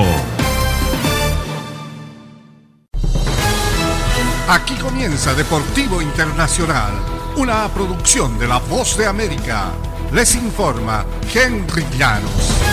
Aquí 4.49 4.75
comienza 4.75 5.33
Deportivo 5.33 6.01
Internacional, 6.01 6.93
una 7.37 7.67
producción 7.69 8.37
de 8.37 8.47
La 8.47 8.57
Voz 8.57 8.97
de 8.97 9.05
América. 9.05 9.71
Les 10.11 10.35
informa 10.35 11.05
Henry 11.33 11.85
Llanos. 11.97 12.64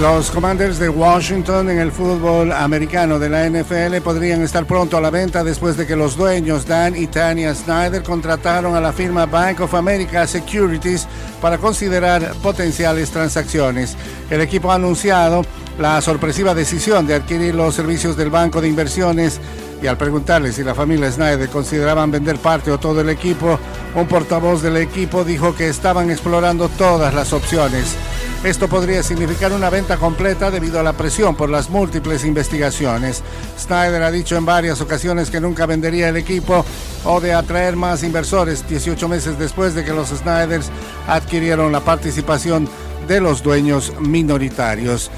Los 0.00 0.30
Commanders 0.30 0.78
de 0.78 0.88
Washington 0.88 1.68
en 1.68 1.78
el 1.78 1.92
fútbol 1.92 2.50
americano 2.50 3.18
de 3.18 3.28
la 3.28 3.48
NFL 3.48 4.00
podrían 4.02 4.42
estar 4.42 4.64
pronto 4.66 4.96
a 4.96 5.00
la 5.00 5.10
venta 5.10 5.44
después 5.44 5.76
de 5.76 5.86
que 5.86 5.94
los 5.94 6.16
dueños 6.16 6.66
Dan 6.66 6.96
y 6.96 7.06
Tanya 7.06 7.54
Snyder 7.54 8.02
contrataron 8.02 8.74
a 8.74 8.80
la 8.80 8.92
firma 8.92 9.26
Bank 9.26 9.60
of 9.60 9.74
America 9.74 10.26
Securities 10.26 11.06
para 11.40 11.58
considerar 11.58 12.32
potenciales 12.42 13.10
transacciones. 13.10 13.96
El 14.30 14.40
equipo 14.40 14.72
ha 14.72 14.76
anunciado 14.76 15.44
la 15.78 16.00
sorpresiva 16.00 16.54
decisión 16.54 17.06
de 17.06 17.14
adquirir 17.14 17.54
los 17.54 17.74
servicios 17.74 18.16
del 18.16 18.30
Banco 18.30 18.60
de 18.60 18.68
Inversiones 18.68 19.40
y 19.82 19.86
al 19.86 19.98
preguntarle 19.98 20.52
si 20.52 20.64
la 20.64 20.74
familia 20.74 21.12
Snyder 21.12 21.48
consideraban 21.48 22.10
vender 22.10 22.38
parte 22.38 22.70
o 22.70 22.78
todo 22.78 23.02
el 23.02 23.10
equipo, 23.10 23.58
un 23.94 24.06
portavoz 24.06 24.62
del 24.62 24.78
equipo 24.78 25.22
dijo 25.22 25.54
que 25.54 25.68
estaban 25.68 26.10
explorando 26.10 26.68
todas 26.70 27.12
las 27.14 27.32
opciones. 27.32 27.96
Esto 28.44 28.66
podría 28.66 29.04
significar 29.04 29.52
una 29.52 29.70
venta 29.70 29.98
completa 29.98 30.50
debido 30.50 30.80
a 30.80 30.82
la 30.82 30.94
presión 30.94 31.36
por 31.36 31.48
las 31.48 31.70
múltiples 31.70 32.24
investigaciones. 32.24 33.22
Snyder 33.56 34.02
ha 34.02 34.10
dicho 34.10 34.36
en 34.36 34.44
varias 34.44 34.80
ocasiones 34.80 35.30
que 35.30 35.40
nunca 35.40 35.64
vendería 35.64 36.08
el 36.08 36.16
equipo 36.16 36.64
o 37.04 37.20
de 37.20 37.34
atraer 37.34 37.76
más 37.76 38.02
inversores 38.02 38.68
18 38.68 39.08
meses 39.08 39.38
después 39.38 39.76
de 39.76 39.84
que 39.84 39.92
los 39.92 40.08
Snyders 40.08 40.70
adquirieron 41.06 41.70
la 41.70 41.80
participación 41.80 42.68
de 43.06 43.20
los 43.20 43.44
dueños 43.44 43.92
minoritarios. 44.00 45.12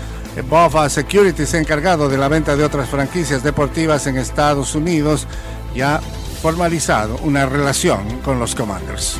BOFA 0.51 0.91
Securities, 0.91 1.55
encargado 1.55 2.11
de 2.11 2.19
la 2.19 2.29
venta 2.29 2.57
de 2.57 2.65
otras 2.65 2.91
franquicias 2.91 3.43
deportivas 3.43 4.07
en 4.07 4.19
Estados 4.19 4.75
Unidos, 4.75 5.27
ya 5.75 5.99
formalizado 6.43 7.17
una 7.23 7.47
relación 7.47 8.21
con 8.21 8.39
los 8.39 8.55
Commanders. 8.55 9.19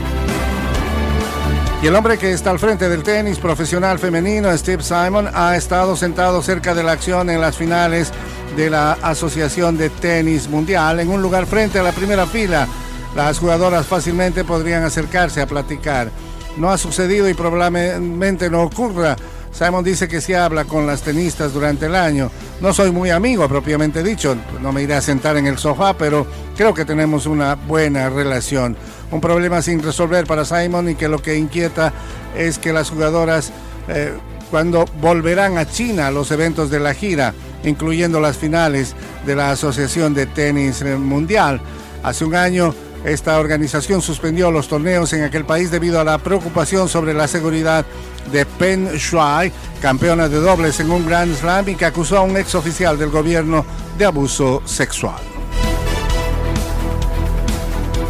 Y 1.85 1.87
el 1.87 1.97
hombre 1.97 2.17
que 2.17 2.33
está 2.33 2.49
al 2.49 2.59
frente 2.59 2.89
del 2.89 3.03
tenis 3.03 3.39
profesional 3.39 3.99
femenino, 3.99 4.57
Steve 4.57 4.83
Simon, 4.83 5.29
ha 5.35 5.55
estado 5.55 5.97
sentado 5.97 6.41
cerca 6.41 6.75
de 6.75 6.83
la 6.83 6.93
acción 6.93 7.29
en 7.29 7.43
las 7.43 7.59
finales 7.59 8.11
de 8.57 8.71
la 8.71 8.93
Asociación 9.03 9.77
de 9.77 9.91
Tenis 9.91 10.49
Mundial, 10.49 11.01
en 11.01 11.11
un 11.11 11.21
lugar 11.21 11.45
frente 11.45 11.79
a 11.79 11.83
la 11.83 11.93
primera 11.93 12.25
fila. 12.25 12.67
Las 13.15 13.39
jugadoras 13.39 13.85
fácilmente 13.85 14.45
podrían 14.45 14.83
acercarse 14.83 15.43
a 15.43 15.47
platicar. 15.47 16.11
No 16.57 16.71
ha 16.71 16.79
sucedido 16.79 17.29
y 17.29 17.35
probablemente 17.35 18.49
no 18.49 18.63
ocurra 18.63 19.15
Simon 19.55 19.85
dice 19.85 20.09
que 20.09 20.21
sí 20.21 20.35
habla 20.35 20.65
con 20.65 20.85
las 20.85 21.03
tenistas 21.03 21.53
durante 21.53 21.87
el 21.87 21.95
año. 21.95 22.29
No 22.61 22.75
soy 22.75 22.91
muy 22.91 23.11
amigo, 23.11 23.49
propiamente 23.49 24.03
dicho, 24.03 24.37
no 24.61 24.73
me 24.73 24.83
iré 24.83 24.95
a 24.95 25.01
sentar 25.01 25.37
en 25.37 25.47
el 25.47 25.59
sofá, 25.59 25.97
pero 25.97 26.27
creo 26.57 26.75
que 26.75 26.85
tenemos 26.85 27.27
una 27.27 27.55
buena 27.55 28.11
relación. 28.11 28.77
Un 29.15 29.21
problema 29.21 29.63
sin 29.63 29.81
resolver 29.81 30.27
para 30.27 30.45
Simon 30.45 30.89
y 30.91 30.97
que 30.97 31.07
lo 31.07 31.23
que 31.23 31.37
inquieta 31.37 31.93
es 32.37 32.59
que 32.59 32.73
las 32.73 32.91
jugadoras, 32.91 33.53
eh, 33.87 34.13
cuando 34.51 34.87
volverán 35.01 35.57
a 35.57 35.71
China 35.71 36.09
a 36.09 36.11
los 36.11 36.33
eventos 36.33 36.69
de 36.69 36.81
la 36.81 36.95
gira, 36.95 37.33
incluyendo 37.63 38.19
las 38.19 38.37
finales 38.37 38.97
de 39.25 39.37
la 39.37 39.53
Asociación 39.53 40.15
de 40.15 40.27
Tenis 40.27 40.83
Mundial, 40.99 41.61
hace 42.03 42.25
un 42.25 42.35
año 42.35 42.75
esta 43.05 43.39
organización 43.39 44.03
suspendió 44.03 44.51
los 44.51 44.67
torneos 44.67 45.13
en 45.13 45.23
aquel 45.23 45.45
país 45.45 45.71
debido 45.71 46.01
a 46.01 46.05
la 46.05 46.19
preocupación 46.19 46.89
sobre 46.89 47.15
la 47.15 47.29
seguridad 47.29 47.87
de 48.33 48.45
Pen 48.45 48.95
Shuai, 48.97 49.53
campeona 49.81 50.29
de 50.29 50.41
dobles 50.41 50.81
en 50.81 50.91
un 50.91 51.07
Grand 51.07 51.33
Slam 51.37 51.69
y 51.69 51.77
que 51.77 51.85
acusó 51.85 52.19
a 52.19 52.23
un 52.23 52.37
ex 52.37 52.57
oficial 52.57 52.99
del 52.99 53.11
gobierno 53.11 53.65
de 53.97 54.07
abuso 54.07 54.61
sexual. 54.65 55.34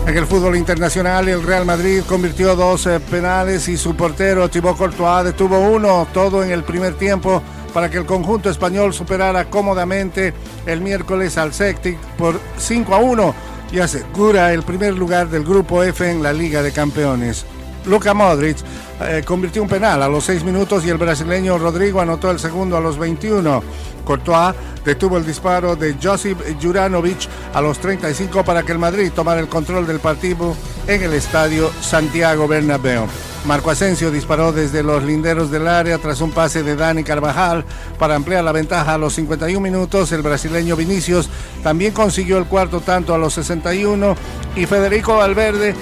En 0.06 0.18
el 0.18 0.26
fútbol 0.26 0.56
internacional, 0.56 1.28
el 1.28 1.42
Real 1.42 1.64
Madrid 1.64 2.02
convirtió 2.06 2.54
dos 2.54 2.86
eh, 2.86 3.00
penales 3.00 3.68
y 3.68 3.78
su 3.78 3.96
portero 3.96 4.50
Thibaut 4.50 4.76
Courtois 4.76 5.24
detuvo 5.24 5.58
uno, 5.58 6.06
todo 6.12 6.44
en 6.44 6.50
el 6.50 6.62
primer 6.62 6.94
tiempo, 6.94 7.42
para 7.72 7.88
que 7.88 7.96
el 7.96 8.04
conjunto 8.04 8.50
español 8.50 8.92
superara 8.92 9.48
cómodamente 9.48 10.34
el 10.66 10.82
miércoles 10.82 11.38
al 11.38 11.54
Celtic 11.54 11.96
por 12.18 12.38
5 12.58 12.94
a 12.94 12.98
1 12.98 13.34
y 13.72 13.78
asegura 13.78 14.52
el 14.52 14.62
primer 14.62 14.92
lugar 14.92 15.30
del 15.30 15.42
Grupo 15.42 15.82
F 15.82 16.08
en 16.08 16.22
la 16.22 16.34
Liga 16.34 16.62
de 16.62 16.70
Campeones. 16.70 17.46
Luka 17.86 18.12
Modric 18.12 18.58
eh, 19.00 19.22
convirtió 19.24 19.62
un 19.62 19.68
penal 19.68 20.02
a 20.02 20.08
los 20.08 20.24
6 20.24 20.44
minutos 20.44 20.84
y 20.84 20.90
el 20.90 20.98
brasileño 20.98 21.56
Rodrigo 21.56 22.00
anotó 22.00 22.30
el 22.30 22.38
segundo 22.38 22.76
a 22.76 22.80
los 22.80 22.98
21. 22.98 23.62
Courtois 24.04 24.54
detuvo 24.84 25.16
el 25.16 25.26
disparo 25.26 25.76
de 25.76 25.96
Josip 26.02 26.38
Juranovic 26.60 27.28
a 27.52 27.60
los 27.60 27.78
35 27.78 28.44
para 28.44 28.62
que 28.62 28.72
el 28.72 28.78
Madrid 28.78 29.12
tomara 29.14 29.40
el 29.40 29.48
control 29.48 29.86
del 29.86 30.00
partido 30.00 30.56
en 30.86 31.02
el 31.02 31.14
estadio 31.14 31.70
Santiago 31.80 32.46
Bernabéu. 32.46 33.06
Marco 33.44 33.70
Asensio 33.70 34.10
disparó 34.10 34.52
desde 34.52 34.82
los 34.82 35.02
linderos 35.02 35.50
del 35.50 35.68
área 35.68 35.98
tras 35.98 36.22
un 36.22 36.30
pase 36.30 36.62
de 36.62 36.76
Dani 36.76 37.04
Carvajal 37.04 37.64
para 37.98 38.14
ampliar 38.14 38.42
la 38.42 38.52
ventaja 38.52 38.94
a 38.94 38.98
los 38.98 39.14
51 39.14 39.60
minutos. 39.60 40.12
El 40.12 40.22
brasileño 40.22 40.76
Vinicius 40.76 41.28
también 41.62 41.92
consiguió 41.92 42.38
el 42.38 42.46
cuarto 42.46 42.80
tanto 42.80 43.14
a 43.14 43.18
los 43.18 43.34
61 43.34 44.16
y 44.56 44.64
Federico 44.64 45.16
Valverde 45.16 45.74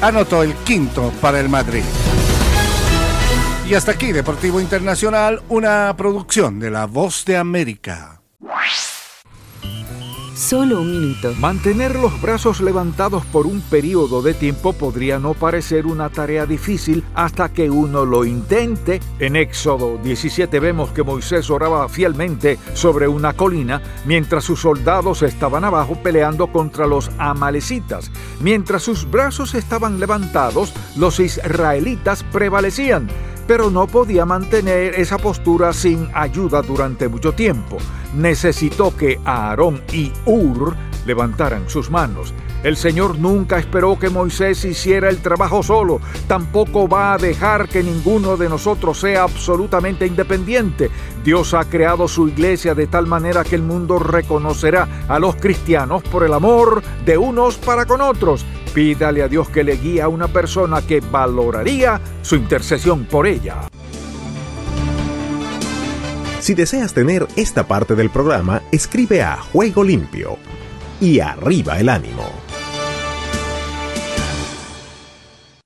anotó 0.00 0.42
el 0.42 0.54
quinto 0.54 1.12
para 1.20 1.38
el 1.38 1.48
Madrid. 1.48 1.84
Y 3.68 3.74
hasta 3.74 3.92
aquí 3.92 4.12
Deportivo 4.12 4.60
Internacional, 4.60 5.42
una 5.50 5.94
producción 5.96 6.58
de 6.58 6.70
La 6.70 6.86
Voz 6.86 7.24
de 7.24 7.36
América. 7.36 8.17
Solo 10.38 10.82
un 10.82 10.92
minuto. 10.92 11.34
Mantener 11.40 11.96
los 11.96 12.22
brazos 12.22 12.60
levantados 12.60 13.26
por 13.26 13.48
un 13.48 13.60
periodo 13.60 14.22
de 14.22 14.34
tiempo 14.34 14.72
podría 14.72 15.18
no 15.18 15.34
parecer 15.34 15.84
una 15.84 16.10
tarea 16.10 16.46
difícil 16.46 17.02
hasta 17.12 17.52
que 17.52 17.68
uno 17.68 18.04
lo 18.04 18.24
intente. 18.24 19.00
En 19.18 19.34
Éxodo 19.34 19.98
17 19.98 20.60
vemos 20.60 20.92
que 20.92 21.02
Moisés 21.02 21.50
oraba 21.50 21.88
fielmente 21.88 22.56
sobre 22.74 23.08
una 23.08 23.32
colina 23.32 23.82
mientras 24.04 24.44
sus 24.44 24.60
soldados 24.60 25.22
estaban 25.22 25.64
abajo 25.64 25.98
peleando 26.04 26.52
contra 26.52 26.86
los 26.86 27.10
amalecitas. 27.18 28.12
Mientras 28.38 28.84
sus 28.84 29.10
brazos 29.10 29.56
estaban 29.56 29.98
levantados, 29.98 30.72
los 30.94 31.18
israelitas 31.18 32.22
prevalecían 32.22 33.08
pero 33.48 33.70
no 33.70 33.86
podía 33.86 34.26
mantener 34.26 34.94
esa 34.94 35.16
postura 35.16 35.72
sin 35.72 36.08
ayuda 36.12 36.60
durante 36.60 37.08
mucho 37.08 37.32
tiempo. 37.32 37.78
Necesitó 38.14 38.94
que 38.94 39.18
Aarón 39.24 39.82
y 39.90 40.12
Ur 40.26 40.76
levantaran 41.08 41.68
sus 41.68 41.90
manos. 41.90 42.32
El 42.62 42.76
Señor 42.76 43.18
nunca 43.18 43.58
esperó 43.58 43.98
que 43.98 44.10
Moisés 44.10 44.64
hiciera 44.64 45.08
el 45.08 45.18
trabajo 45.18 45.64
solo, 45.64 46.00
tampoco 46.28 46.88
va 46.88 47.14
a 47.14 47.18
dejar 47.18 47.68
que 47.68 47.82
ninguno 47.82 48.36
de 48.36 48.48
nosotros 48.48 49.00
sea 49.00 49.24
absolutamente 49.24 50.06
independiente. 50.06 50.90
Dios 51.24 51.54
ha 51.54 51.64
creado 51.64 52.06
su 52.06 52.28
iglesia 52.28 52.74
de 52.74 52.86
tal 52.86 53.06
manera 53.06 53.42
que 53.42 53.56
el 53.56 53.62
mundo 53.62 53.98
reconocerá 53.98 55.06
a 55.08 55.18
los 55.18 55.34
cristianos 55.36 56.04
por 56.04 56.22
el 56.22 56.32
amor 56.32 56.82
de 57.04 57.18
unos 57.18 57.56
para 57.56 57.86
con 57.86 58.00
otros 58.00 58.44
Pídale 58.74 59.22
a 59.22 59.28
Dios 59.28 59.48
que 59.48 59.64
le 59.64 59.76
guíe 59.76 60.02
a 60.02 60.08
una 60.08 60.28
persona 60.28 60.82
que 60.82 61.00
valoraría 61.00 62.00
su 62.22 62.36
intercesión 62.36 63.06
por 63.06 63.26
ella. 63.26 63.68
Si 66.40 66.54
deseas 66.54 66.94
tener 66.94 67.26
esta 67.36 67.66
parte 67.66 67.94
del 67.94 68.10
programa, 68.10 68.62
escribe 68.70 69.22
a 69.22 69.36
Juego 69.36 69.82
Limpio 69.82 70.38
y 71.00 71.20
arriba 71.20 71.78
el 71.78 71.88
ánimo. 71.88 72.47